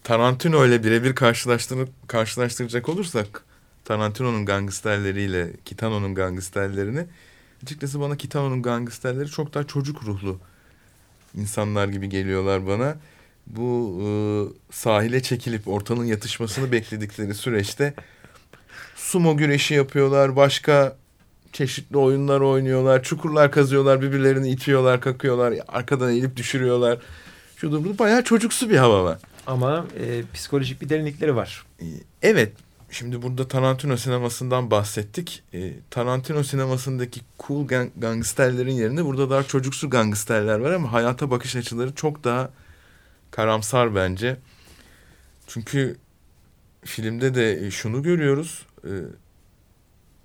Tarantino 0.04 0.66
ile 0.66 0.84
birebir 0.84 1.16
karşılaştırıp 1.16 1.90
karşılaştıracak 2.08 2.90
olursak 2.90 3.44
Tarantino'nun 3.86 4.46
gangsterleriyle 4.46 5.54
Kitano'nun 5.66 6.16
gangsterlerini 6.16 7.06
açıkçası 7.64 8.00
bana 8.00 8.18
Kitano'nun 8.18 8.62
gangsterleri 8.62 9.28
çok 9.28 9.54
daha 9.54 9.64
çocuk 9.64 10.04
ruhlu 10.04 10.40
insanlar 11.36 11.88
gibi 11.88 12.10
geliyorlar 12.10 12.68
bana. 12.68 12.98
Bu 13.48 14.00
e, 14.02 14.08
sahile 14.74 15.22
çekilip 15.24 15.68
ortanın 15.68 16.06
yatışmasını 16.06 16.72
bekledikleri 16.72 17.36
süreçte 17.36 17.94
sumo 19.00 19.38
güreşi 19.38 19.74
yapıyorlar, 19.74 20.36
başka 20.36 20.96
çeşitli 21.54 21.98
oyunlar 21.98 22.42
oynuyorlar, 22.42 23.04
çukurlar 23.04 23.52
kazıyorlar, 23.52 24.02
birbirlerini 24.02 24.50
itiyorlar, 24.50 25.02
kakıyorlar, 25.02 25.54
arkadan 25.68 26.12
eğilip 26.12 26.36
düşürüyorlar. 26.36 27.00
Şu 27.56 27.72
durumda 27.72 28.00
bayağı 28.00 28.24
çocuksu 28.24 28.70
bir 28.70 28.78
hava 28.78 29.04
var. 29.04 29.18
Ama 29.48 29.86
e, 30.00 30.24
psikolojik 30.34 30.82
bir 30.82 30.90
derinlikleri 30.90 31.36
var. 31.36 31.66
E, 31.82 31.86
evet. 32.22 32.54
Şimdi 32.92 33.22
burada 33.22 33.48
Tarantino 33.48 33.98
sinemasından 33.98 34.72
bahsettik. 34.72 35.44
E, 35.54 35.74
Tarantino 35.90 36.44
sinemasındaki 36.44 37.22
cool 37.40 37.68
gang 37.68 37.92
gangsterlerin 37.98 38.72
yerine 38.74 39.06
burada 39.06 39.30
daha 39.30 39.44
çocuksu 39.44 39.90
gangsterler 39.90 40.60
var 40.60 40.72
ama 40.72 40.94
hayata 40.94 41.32
bakış 41.32 41.56
açıları 41.56 41.96
çok 41.96 42.24
daha 42.24 42.50
karamsar 43.32 43.96
bence. 43.96 44.38
Çünkü 45.48 45.98
filmde 46.86 47.36
de 47.36 47.72
şunu 47.72 48.04
görüyoruz. 48.04 48.66
E, 48.86 48.92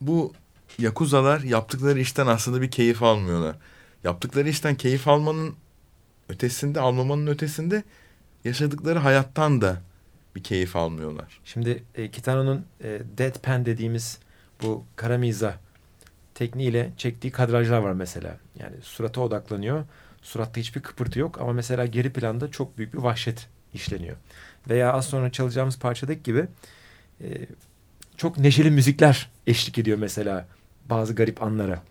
bu 0.00 0.32
yakuzalar 0.78 1.40
yaptıkları 1.40 2.00
işten 2.00 2.26
aslında 2.26 2.62
bir 2.62 2.70
keyif 2.70 3.02
almıyorlar. 3.02 3.56
Yaptıkları 4.04 4.48
işten 4.48 4.74
keyif 4.74 5.08
almanın 5.08 5.54
ötesinde, 6.28 6.80
almamanın 6.80 7.26
ötesinde 7.26 7.82
yaşadıkları 8.44 8.98
hayattan 8.98 9.60
da 9.60 9.80
bir 10.36 10.42
keyif 10.42 10.76
almıyorlar. 10.76 11.40
Şimdi 11.44 11.82
e, 11.94 12.10
Kitano'nun 12.10 12.64
e, 12.84 13.00
deadpan 13.18 13.66
dediğimiz 13.66 14.18
bu 14.62 14.84
kara 14.96 15.18
miza 15.18 15.58
tekniğiyle 16.34 16.92
çektiği 16.96 17.30
kadrajlar 17.30 17.78
var 17.78 17.92
mesela. 17.92 18.38
Yani 18.58 18.76
surata 18.82 19.20
odaklanıyor. 19.20 19.84
Suratta 20.22 20.60
hiçbir 20.60 20.82
kıpırtı 20.82 21.18
yok 21.18 21.40
ama 21.40 21.52
mesela 21.52 21.86
geri 21.86 22.12
planda 22.12 22.50
çok 22.50 22.78
büyük 22.78 22.94
bir 22.94 22.98
vahşet 22.98 23.48
işleniyor. 23.74 24.16
Veya 24.68 24.92
az 24.92 25.06
sonra 25.06 25.32
çalacağımız 25.32 25.78
parçadaki 25.78 26.22
gibi 26.22 26.46
e, 27.20 27.46
çok 28.16 28.38
neşeli 28.38 28.70
müzikler 28.70 29.30
eşlik 29.46 29.78
ediyor 29.78 29.98
mesela 29.98 30.46
bazı 30.90 31.14
garip 31.14 31.42
anlara. 31.42 31.82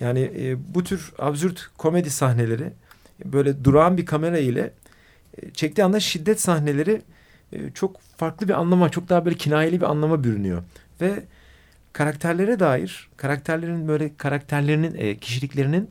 Yani 0.00 0.20
e, 0.38 0.74
bu 0.74 0.84
tür 0.84 1.12
absürt 1.18 1.70
komedi 1.78 2.10
sahneleri 2.10 2.72
böyle 3.24 3.64
durağan 3.64 3.96
bir 3.96 4.06
kamera 4.06 4.38
ile 4.38 4.72
e, 5.42 5.50
çektiği 5.50 5.84
anda 5.84 6.00
şiddet 6.00 6.40
sahneleri 6.40 7.02
e, 7.52 7.70
çok 7.70 8.00
farklı 8.00 8.48
bir 8.48 8.54
anlama, 8.60 8.88
çok 8.88 9.08
daha 9.08 9.24
böyle 9.24 9.36
kinayeli 9.36 9.80
bir 9.80 9.90
anlama 9.90 10.24
bürünüyor. 10.24 10.62
Ve 11.00 11.22
karakterlere 11.92 12.60
dair, 12.60 13.08
karakterlerin 13.16 13.88
böyle 13.88 14.16
karakterlerinin, 14.16 14.94
e, 14.94 15.16
kişiliklerinin 15.16 15.88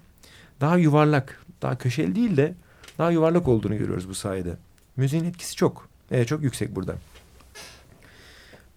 daha 0.62 0.78
yuvarlak, 0.78 1.46
daha 1.62 1.78
köşeli 1.78 2.16
değil 2.16 2.38
de 2.38 2.54
daha 2.98 3.12
yuvarlak 3.12 3.48
olduğunu 3.48 3.78
görüyoruz 3.78 4.10
bu 4.10 4.16
sayede. 4.16 4.54
Müziğin 4.98 5.26
etkisi 5.26 5.56
çok, 5.56 5.90
e, 6.12 6.26
çok 6.26 6.44
yüksek 6.44 6.76
burada. 6.76 6.96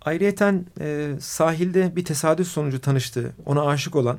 Ayrıyeten 0.04 0.66
e, 0.80 1.14
sahilde 1.20 1.96
bir 1.96 2.04
tesadüf 2.04 2.48
sonucu 2.48 2.80
tanıştığı, 2.80 3.32
ona 3.46 3.66
aşık 3.66 3.96
olan 3.96 4.18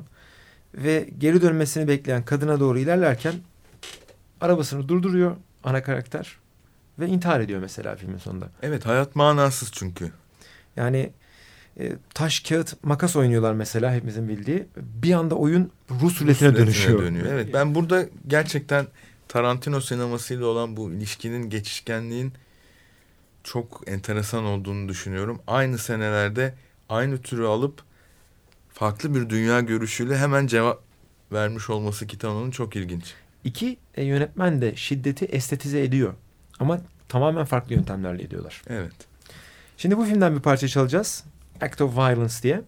ve 0.74 1.08
geri 1.18 1.42
dönmesini 1.42 1.88
bekleyen 1.88 2.24
kadına 2.24 2.60
doğru 2.60 2.78
ilerlerken 2.78 3.34
arabasını 4.40 4.88
durduruyor 4.88 5.36
ana 5.64 5.82
karakter 5.82 6.36
ve 6.98 7.06
intihar 7.06 7.40
ediyor 7.40 7.60
mesela 7.60 7.96
filmin 7.96 8.18
sonunda. 8.18 8.48
Evet 8.62 8.86
hayat 8.86 9.16
manasız 9.16 9.72
çünkü. 9.72 10.12
Yani 10.76 11.10
e, 11.80 11.92
taş, 12.14 12.40
kağıt, 12.40 12.84
makas 12.84 13.16
oynuyorlar 13.16 13.52
mesela 13.52 13.94
hepimizin 13.94 14.28
bildiği. 14.28 14.66
Bir 14.76 15.12
anda 15.12 15.34
oyun 15.34 15.70
Rus 15.90 16.22
ruletine 16.22 16.56
dönüşüyor. 16.56 17.02
Dönüyor. 17.02 17.26
Evet 17.26 17.54
ben 17.54 17.74
burada 17.74 18.06
gerçekten 18.26 18.86
Tarantino 19.28 19.80
sinemasıyla 19.80 20.46
olan 20.46 20.76
bu 20.76 20.92
ilişkinin 20.92 21.50
geçişkenliğin 21.50 22.32
çok 23.46 23.82
enteresan 23.86 24.44
olduğunu 24.44 24.88
düşünüyorum. 24.88 25.40
Aynı 25.46 25.78
senelerde 25.78 26.54
aynı 26.88 27.22
türü 27.22 27.44
alıp 27.44 27.82
farklı 28.72 29.14
bir 29.14 29.30
dünya 29.30 29.60
görüşüyle 29.60 30.18
hemen 30.18 30.46
cevap 30.46 30.82
vermiş 31.32 31.70
olması 31.70 32.06
Kitano'nun 32.06 32.50
çok 32.50 32.76
ilginç. 32.76 33.14
İki 33.44 33.76
e, 33.94 34.04
yönetmen 34.04 34.60
de 34.62 34.76
şiddeti 34.76 35.24
estetize 35.24 35.82
ediyor. 35.82 36.14
Ama 36.60 36.80
tamamen 37.08 37.44
farklı 37.44 37.74
yöntemlerle 37.74 38.22
ediyorlar. 38.22 38.62
Evet. 38.68 38.94
Şimdi 39.76 39.96
bu 39.96 40.04
filmden 40.04 40.36
bir 40.36 40.40
parça 40.40 40.68
çalacağız. 40.68 41.24
Act 41.60 41.80
of 41.80 41.96
Violence 41.96 42.34
diye. 42.42 42.62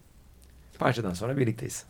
Parçadan 0.79 1.15
sonra 1.15 1.37
birlikteyiz. 1.37 1.85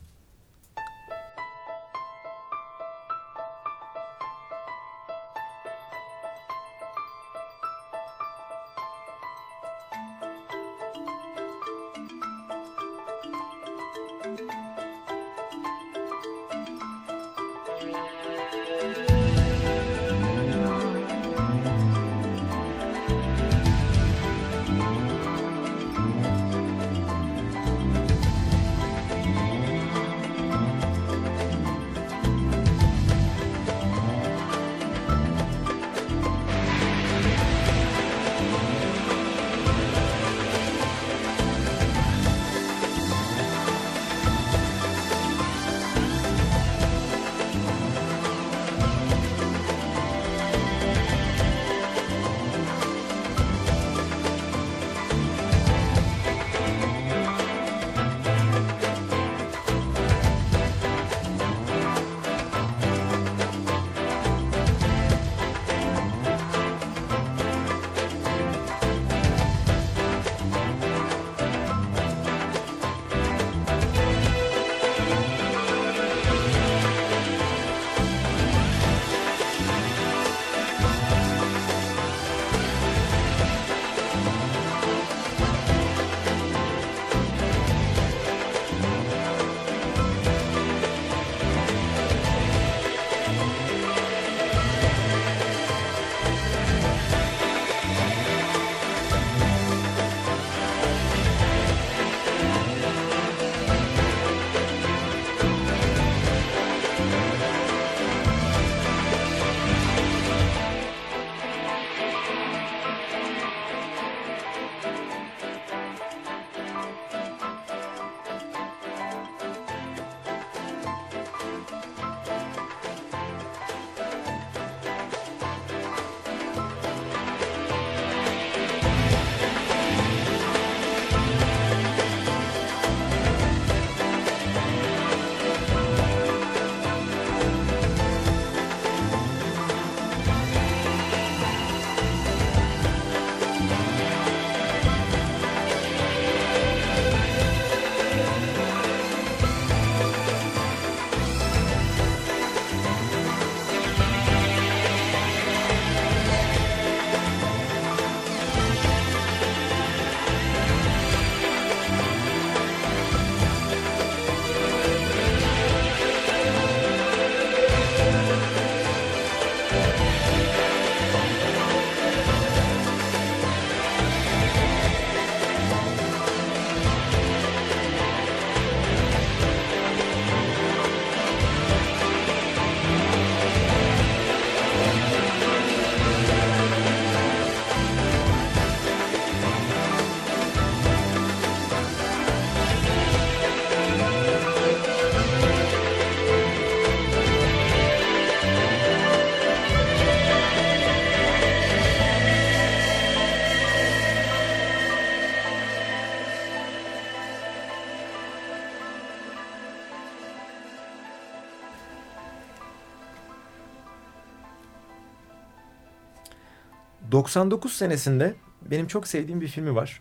99 217.19 217.73
senesinde 217.73 218.35
benim 218.71 218.87
çok 218.87 219.09
sevdiğim 219.09 219.41
bir 219.41 219.49
filmi 219.49 219.75
var. 219.75 220.01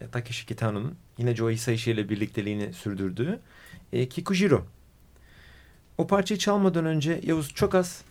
E, 0.00 0.08
Takeshi 0.08 0.46
Kitano'nun 0.46 0.96
yine 1.18 1.36
Joe 1.36 1.50
Hisaishi 1.50 1.90
ile 1.90 2.08
birlikteliğini 2.08 2.72
sürdürdüğü 2.72 3.40
e, 3.92 4.08
Kikujiro. 4.08 4.66
O 5.98 6.06
parçayı 6.06 6.38
çalmadan 6.38 6.86
önce 6.86 7.20
Yavuz 7.22 7.54
çok 7.54 7.74
az 7.74 8.02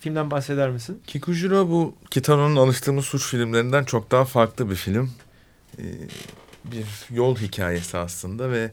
filmden 0.00 0.30
bahseder 0.30 0.70
misin? 0.70 1.02
Kikujiro 1.06 1.68
bu 1.68 1.94
Kitano'nun 2.10 2.56
alıştığımız 2.56 3.04
suç 3.04 3.30
filmlerinden 3.30 3.84
çok 3.84 4.10
daha 4.10 4.24
farklı 4.24 4.70
bir 4.70 4.76
film. 4.76 5.12
Ee, 5.78 5.82
bir 6.64 6.86
yol 7.10 7.36
hikayesi 7.36 7.98
aslında 7.98 8.50
ve 8.50 8.70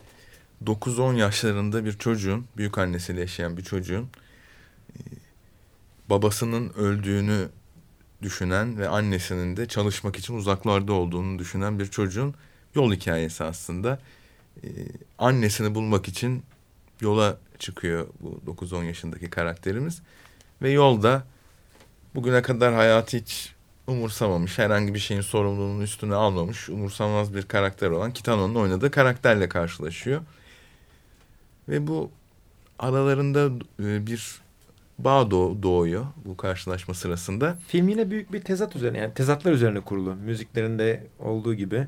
9-10 0.65 1.15
yaşlarında 1.15 1.85
bir 1.85 1.93
çocuğun, 1.93 2.45
büyük 2.57 2.77
annesiyle 2.77 3.21
yaşayan 3.21 3.57
bir 3.57 3.63
çocuğun 3.63 4.09
e, 4.95 4.99
babasının 6.09 6.69
öldüğünü 6.69 7.49
düşünen 8.23 8.77
ve 8.77 8.87
annesinin 8.87 9.57
de 9.57 9.67
çalışmak 9.67 10.15
için 10.15 10.37
uzaklarda 10.37 10.93
olduğunu 10.93 11.39
düşünen 11.39 11.79
bir 11.79 11.85
çocuğun 11.85 12.35
yol 12.75 12.93
hikayesi 12.93 13.43
aslında. 13.43 13.99
Ee, 14.63 14.67
annesini 15.17 15.75
bulmak 15.75 16.07
için 16.07 16.43
yola 17.01 17.37
çıkıyor 17.59 18.07
bu 18.19 18.51
9-10 18.51 18.83
yaşındaki 18.83 19.29
karakterimiz. 19.29 20.01
Ve 20.61 20.71
yolda 20.71 21.23
bugüne 22.15 22.41
kadar 22.41 22.73
hayatı 22.73 23.17
hiç 23.17 23.53
umursamamış, 23.87 24.57
herhangi 24.57 24.93
bir 24.93 24.99
şeyin 24.99 25.21
sorumluluğunu 25.21 25.83
üstüne 25.83 26.15
almamış, 26.15 26.69
umursamaz 26.69 27.35
bir 27.35 27.43
karakter 27.43 27.89
olan 27.89 28.13
Kitano'nun 28.13 28.55
oynadığı 28.55 28.91
karakterle 28.91 29.49
karşılaşıyor. 29.49 30.21
Ve 31.69 31.87
bu 31.87 32.11
aralarında 32.79 33.65
e, 33.79 34.07
bir 34.07 34.42
bağ 34.99 35.31
doğuyor 35.31 36.05
bu 36.25 36.37
karşılaşma 36.37 36.93
sırasında. 36.93 37.57
Film 37.67 37.89
yine 37.89 38.11
büyük 38.11 38.33
bir 38.33 38.41
tezat 38.41 38.75
üzerine 38.75 38.97
yani 38.97 39.13
tezatlar 39.13 39.51
üzerine 39.51 39.79
kurulu. 39.79 40.15
Müziklerinde 40.15 41.07
olduğu 41.19 41.53
gibi. 41.53 41.87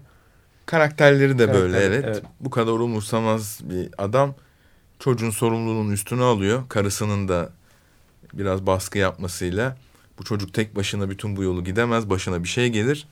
Karakterleri 0.66 1.40
de 1.40 1.46
Karakter, 1.46 1.62
böyle 1.62 1.78
evet. 1.78 2.06
evet. 2.08 2.24
Bu 2.40 2.50
kadar 2.50 2.72
umursamaz 2.72 3.60
bir 3.64 3.90
adam 3.98 4.36
çocuğun 5.00 5.30
sorumluluğunu 5.30 5.94
üstüne 5.94 6.24
alıyor. 6.24 6.64
Karısının 6.70 7.28
da 7.28 7.50
biraz 8.34 8.66
baskı 8.66 8.98
yapmasıyla 8.98 9.78
bu 10.20 10.24
çocuk 10.24 10.54
tek 10.54 10.76
başına 10.76 11.10
bütün 11.10 11.36
bu 11.36 11.44
yolu 11.44 11.64
gidemez. 11.64 12.10
Başına 12.10 12.44
bir 12.44 12.48
şey 12.48 12.70
gelir. 12.70 13.08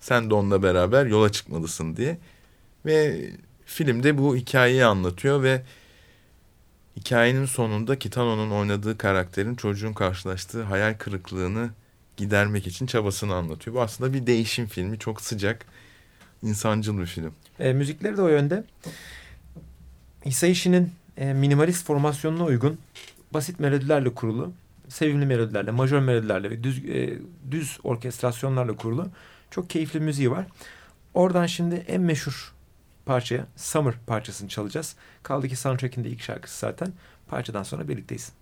Sen 0.00 0.30
de 0.30 0.34
onunla 0.34 0.62
beraber 0.62 1.06
yola 1.06 1.32
çıkmalısın 1.32 1.96
diye. 1.96 2.18
Ve 2.86 3.30
filmde 3.64 4.18
bu 4.18 4.36
hikayeyi 4.36 4.84
anlatıyor 4.84 5.42
ve 5.42 5.62
hikayenin 6.96 7.46
sonunda 7.46 7.98
Kitano'nun 7.98 8.50
oynadığı 8.50 8.98
karakterin 8.98 9.54
çocuğun 9.54 9.92
karşılaştığı 9.92 10.62
hayal 10.62 10.94
kırıklığını 10.94 11.70
gidermek 12.16 12.66
için 12.66 12.86
çabasını 12.86 13.34
anlatıyor. 13.34 13.76
Bu 13.76 13.80
aslında 13.80 14.12
bir 14.12 14.26
değişim 14.26 14.66
filmi. 14.66 14.98
Çok 14.98 15.20
sıcak, 15.20 15.66
insancıl 16.42 16.98
bir 16.98 17.06
film. 17.06 17.34
E, 17.58 17.72
müzikleri 17.72 18.16
de 18.16 18.22
o 18.22 18.28
yönde. 18.28 18.64
Hisaishi'nin 20.26 20.92
e, 21.16 21.32
minimalist 21.32 21.86
formasyonuna 21.86 22.44
uygun 22.44 22.78
basit 23.34 23.60
melodilerle 23.60 24.14
kurulu, 24.14 24.52
sevimli 24.88 25.26
melodilerle, 25.26 25.70
majör 25.70 26.00
melodilerle 26.00 26.50
ve 26.50 26.64
düz, 26.64 26.84
e, 26.84 27.18
düz 27.50 27.78
orkestrasyonlarla 27.84 28.76
kurulu 28.76 29.08
çok 29.50 29.70
keyifli 29.70 30.00
müziği 30.00 30.30
var. 30.30 30.46
Oradan 31.14 31.46
şimdi 31.46 31.74
en 31.74 32.00
meşhur 32.00 32.52
parçaya 33.06 33.46
Summer 33.56 33.94
parçasını 34.06 34.48
çalacağız. 34.48 34.96
Kaldı 35.22 35.48
ki 35.48 35.56
soundtrack'in 35.56 36.04
de 36.04 36.08
ilk 36.08 36.22
şarkısı 36.22 36.58
zaten. 36.58 36.92
Parçadan 37.28 37.62
sonra 37.62 37.88
birlikteyiz. 37.88 38.32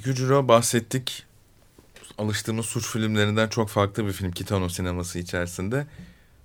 Kikujiro 0.00 0.48
bahsettik. 0.48 1.26
Alıştığımız 2.18 2.66
suç 2.66 2.86
filmlerinden 2.86 3.48
çok 3.48 3.68
farklı 3.68 4.06
bir 4.06 4.12
film 4.12 4.30
Kitano 4.30 4.68
sineması 4.68 5.18
içerisinde. 5.18 5.86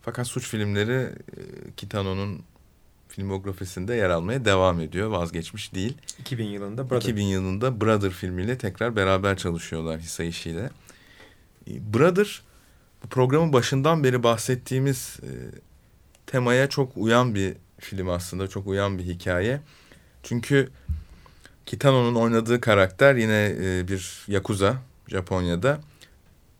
Fakat 0.01 0.27
suç 0.27 0.47
filmleri 0.47 0.91
e, 0.91 1.11
Kitano'nun 1.77 2.41
filmografisinde 3.07 3.95
yer 3.95 4.09
almaya 4.09 4.45
devam 4.45 4.79
ediyor. 4.79 5.09
Vazgeçmiş 5.09 5.75
değil. 5.75 5.97
2000 6.19 6.45
yılında 6.45 6.89
Brother. 6.89 7.01
2000 7.01 7.23
yılında 7.23 7.81
Brother 7.81 8.11
filmiyle 8.11 8.57
tekrar 8.57 8.95
beraber 8.95 9.37
çalışıyorlar 9.37 9.99
Hisaishi 9.99 10.49
ile. 10.49 10.69
E, 11.67 11.93
Brother 11.93 12.41
bu 13.03 13.07
programın 13.07 13.53
başından 13.53 14.03
beri 14.03 14.23
bahsettiğimiz 14.23 15.19
e, 15.23 15.29
temaya 16.25 16.69
çok 16.69 16.97
uyan 16.97 17.35
bir 17.35 17.53
film 17.79 18.09
aslında. 18.09 18.47
Çok 18.47 18.67
uyan 18.67 18.97
bir 18.97 19.03
hikaye. 19.03 19.61
Çünkü 20.23 20.69
Kitano'nun 21.65 22.15
oynadığı 22.15 22.61
karakter 22.61 23.15
yine 23.15 23.55
e, 23.61 23.87
bir 23.87 24.25
Yakuza 24.27 24.75
Japonya'da. 25.07 25.81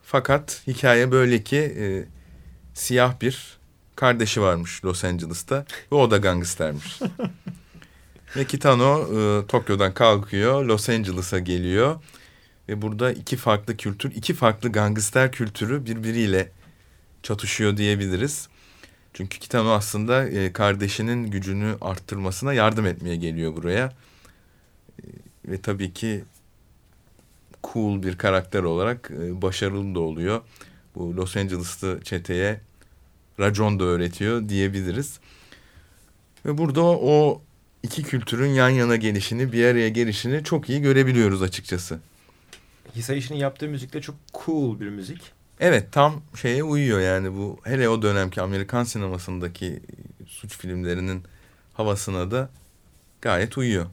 Fakat 0.04 0.62
hikaye 0.68 1.12
böyle 1.12 1.44
ki 1.44 1.58
e, 1.58 2.06
siyah 2.74 3.22
bir 3.22 3.58
kardeşi 3.96 4.42
varmış 4.42 4.86
Los 4.86 5.04
Angeles'ta 5.04 5.66
ve 5.92 5.96
o 5.96 6.12
da 6.12 6.18
gangstermiş. 6.18 7.00
ve 8.36 8.46
Kitano 8.46 9.02
e, 9.02 9.48
Tokyo'dan 9.48 9.94
kalkıyor, 9.94 10.66
Los 10.66 10.90
Angeles'a 10.90 11.40
geliyor 11.40 11.96
ve 12.70 12.82
burada 12.82 13.12
iki 13.12 13.38
farklı 13.38 13.78
kültür, 13.78 14.12
iki 14.16 14.34
farklı 14.34 14.72
gangster 14.72 15.32
kültürü 15.32 15.86
birbiriyle 15.86 16.52
çatışıyor 17.24 17.78
diyebiliriz. 17.78 18.48
Çünkü 19.14 19.40
Kitano 19.40 19.72
aslında 19.72 20.30
e, 20.30 20.54
kardeşinin 20.54 21.32
gücünü 21.32 21.76
arttırmasına 21.82 22.54
yardım 22.54 22.86
etmeye 22.86 23.16
geliyor 23.16 23.56
buraya. 23.56 23.94
E, 25.04 25.06
ve 25.52 25.62
tabii 25.62 25.94
ki 25.94 26.24
cool 27.64 28.04
bir 28.04 28.18
karakter 28.18 28.64
olarak 28.64 29.12
e, 29.12 29.42
başarılı 29.42 29.96
da 29.96 30.00
oluyor. 30.00 30.42
Bu 30.96 31.18
Los 31.18 31.38
Angeles'lı 31.38 32.00
çeteye 32.04 32.62
racon 33.40 33.80
da 33.80 33.84
öğretiyor 33.84 34.50
diyebiliriz. 34.50 35.20
Ve 36.46 36.58
burada 36.58 36.82
o 36.84 37.42
iki 37.84 38.04
kültürün 38.04 38.50
yan 38.50 38.70
yana 38.70 38.96
gelişini, 38.96 39.52
bir 39.52 39.66
araya 39.66 39.90
gelişini 39.90 40.44
çok 40.44 40.70
iyi 40.70 40.82
görebiliyoruz 40.82 41.42
açıkçası. 41.42 42.00
Hisaishi'nin 42.96 43.38
yaptığı 43.38 43.68
müzik 43.68 43.94
de 43.94 44.02
çok 44.02 44.16
cool 44.46 44.80
bir 44.80 44.90
müzik. 44.90 45.22
Evet 45.60 45.92
tam 45.92 46.22
şeye 46.42 46.64
uyuyor 46.64 47.00
yani 47.00 47.34
bu 47.34 47.60
hele 47.64 47.90
o 47.90 48.02
dönemki 48.02 48.42
Amerikan 48.42 48.84
sinemasındaki 48.84 49.80
suç 50.28 50.58
filmlerinin 50.58 51.24
havasına 51.74 52.32
da 52.32 52.50
gayet 53.22 53.58
uyuyor. 53.58 53.86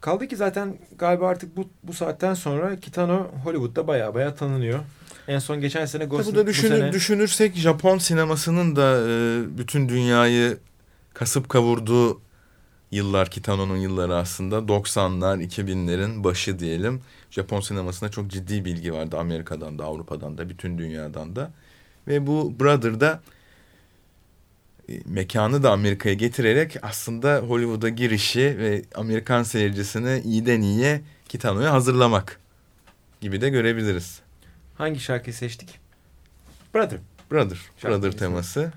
Kaldı 0.00 0.28
ki 0.28 0.36
zaten 0.36 0.76
galiba 0.98 1.28
artık 1.28 1.56
bu, 1.56 1.68
bu 1.82 1.92
saatten 1.92 2.34
sonra 2.34 2.76
Kitano 2.76 3.26
Hollywood'da 3.44 3.86
baya 3.86 4.14
baya 4.14 4.34
tanınıyor. 4.34 4.80
En 5.28 5.38
son 5.38 5.60
geçen 5.60 5.86
sene 5.86 6.04
Ghost 6.04 6.24
Tabii 6.24 6.36
da 6.36 6.46
düşünür, 6.46 6.74
bu 6.74 6.76
sene... 6.76 6.92
düşünürsek 6.92 7.56
Japon 7.56 7.98
sinemasının 7.98 8.76
da 8.76 9.08
e, 9.08 9.58
bütün 9.58 9.88
dünyayı 9.88 10.58
kasıp 11.14 11.48
kavurduğu 11.48 12.20
yıllar 12.90 13.30
Kitano'nun 13.30 13.76
yılları 13.76 14.16
aslında 14.16 14.56
90'lar 14.56 15.46
2000'lerin 15.46 16.24
başı 16.24 16.58
diyelim. 16.58 17.00
Japon 17.30 17.60
sinemasında 17.60 18.10
çok 18.10 18.28
ciddi 18.28 18.64
bilgi 18.64 18.94
vardı 18.94 19.16
Amerika'dan 19.18 19.78
da 19.78 19.84
Avrupa'dan 19.84 20.38
da 20.38 20.48
bütün 20.48 20.78
dünyadan 20.78 21.36
da. 21.36 21.50
Ve 22.08 22.26
bu 22.26 22.60
Brother'da 22.60 23.20
mekanı 25.04 25.62
da 25.62 25.72
Amerika'ya 25.72 26.14
getirerek 26.14 26.76
aslında 26.82 27.38
Hollywood'a 27.38 27.88
girişi 27.88 28.58
ve 28.58 28.82
Amerikan 28.94 29.42
seyircisini 29.42 30.20
iyiden 30.24 30.60
iyiye 30.60 31.00
Kitano'ya 31.28 31.72
hazırlamak 31.72 32.40
gibi 33.20 33.40
de 33.40 33.48
görebiliriz. 33.50 34.20
Hangi 34.78 35.00
şarkıyı 35.00 35.34
seçtik? 35.34 35.78
Brother. 36.74 36.98
Brother. 37.30 37.58
Brother 37.84 38.12
teması. 38.12 38.72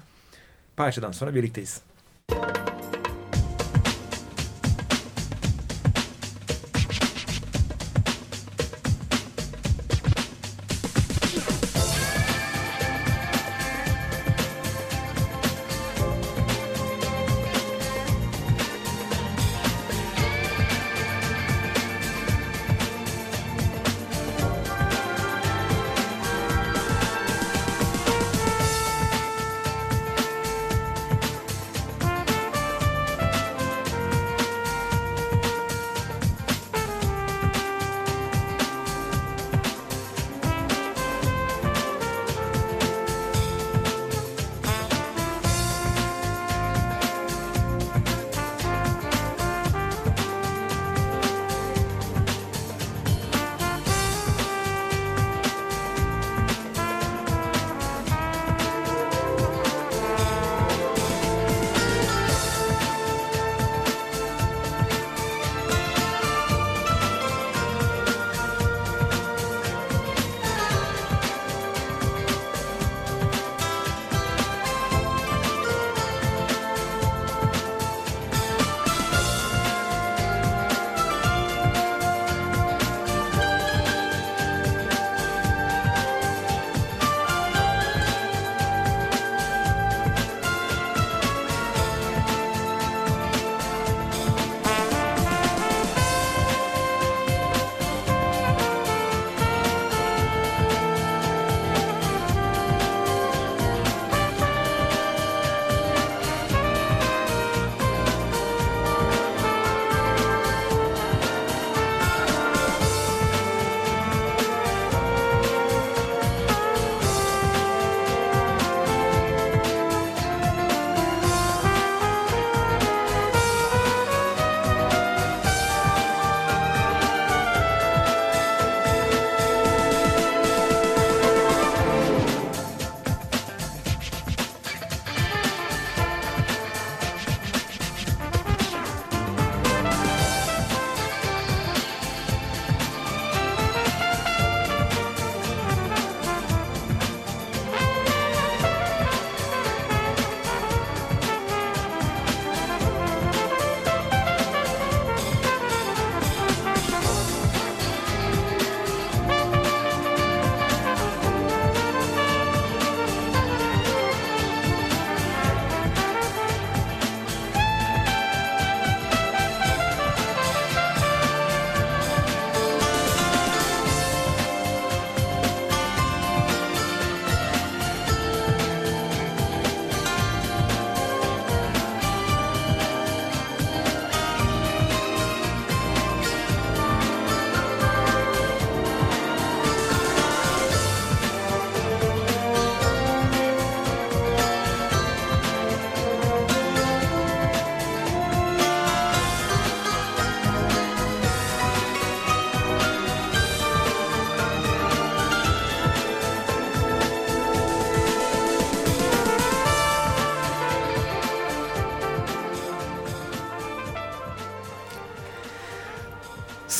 Parçadan 0.77 1.11
sonra 1.11 1.35
birlikteyiz. 1.35 1.81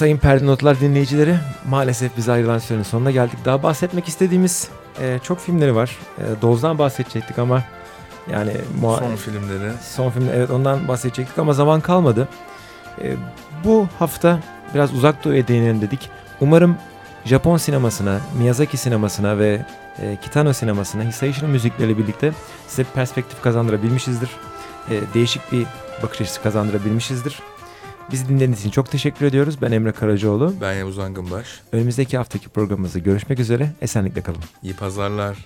Sayın 0.02 0.18
Perde 0.18 0.45
Notlar 0.45 0.80
dinleyicileri 0.80 1.36
maalesef 1.70 2.18
bize 2.18 2.32
ayrılan 2.32 2.58
sürenin 2.58 2.84
sonuna 2.84 3.12
geldik. 3.12 3.39
Daha 3.45 3.64
bahsetmek 3.64 4.08
istediğimiz 4.08 4.70
e, 5.02 5.20
çok 5.24 5.39
filmleri 5.39 5.76
var. 5.76 5.97
E, 6.18 6.41
Doz'dan 6.41 6.78
bahsedecektik 6.78 7.39
ama 7.39 7.64
yani 8.32 8.54
son 8.82 9.16
filmleri. 9.16 9.72
Son 9.95 10.10
film 10.10 10.30
evet 10.34 10.49
ondan 10.52 10.88
bahsedecektik 10.88 11.38
ama 11.39 11.54
zaman 11.54 11.82
kalmadı. 11.82 12.28
E, 13.02 13.16
bu 13.64 13.88
hafta 13.99 14.39
biraz 14.74 14.93
uzak 14.93 15.24
doğuya 15.24 15.47
değinelim 15.47 15.82
dedik. 15.82 16.10
Umarım 16.39 16.78
Japon 17.26 17.58
sinemasına, 17.58 18.20
Miyazaki 18.38 18.78
sinemasına 18.78 19.38
ve 19.38 19.66
e, 20.02 20.18
Kitano 20.22 20.54
sinemasına 20.54 21.04
Hisaishi'nin 21.04 21.52
müzikleriyle 21.52 21.97
birlikte 21.97 22.32
size 22.68 22.84
perspektif 22.84 23.41
kazandırabilmişizdir. 23.41 24.30
E, 24.89 24.93
değişik 25.14 25.52
bir 25.52 25.66
bakış 26.04 26.22
açısı 26.22 26.41
kazandırabilmişizdir. 26.41 27.39
Bizi 28.12 28.30
dinlediğiniz 28.30 28.59
için 28.59 28.70
çok 28.70 28.91
teşekkür 28.91 29.26
ediyoruz. 29.26 29.62
Ben 29.62 29.72
Emre 29.72 29.91
Karacaoğlu. 29.91 30.53
Ben 30.62 30.74
Yavuz 30.74 30.99
Angınbaş. 30.99 31.47
Önümüzdeki 31.72 32.18
haftaki 32.18 32.49
programımızda 32.49 32.99
görüşmek 32.99 33.39
üzere. 33.39 33.70
Esenlikle 33.82 34.22
kalın. 34.22 34.41
İyi 34.64 34.74
pazarlar. 34.76 35.38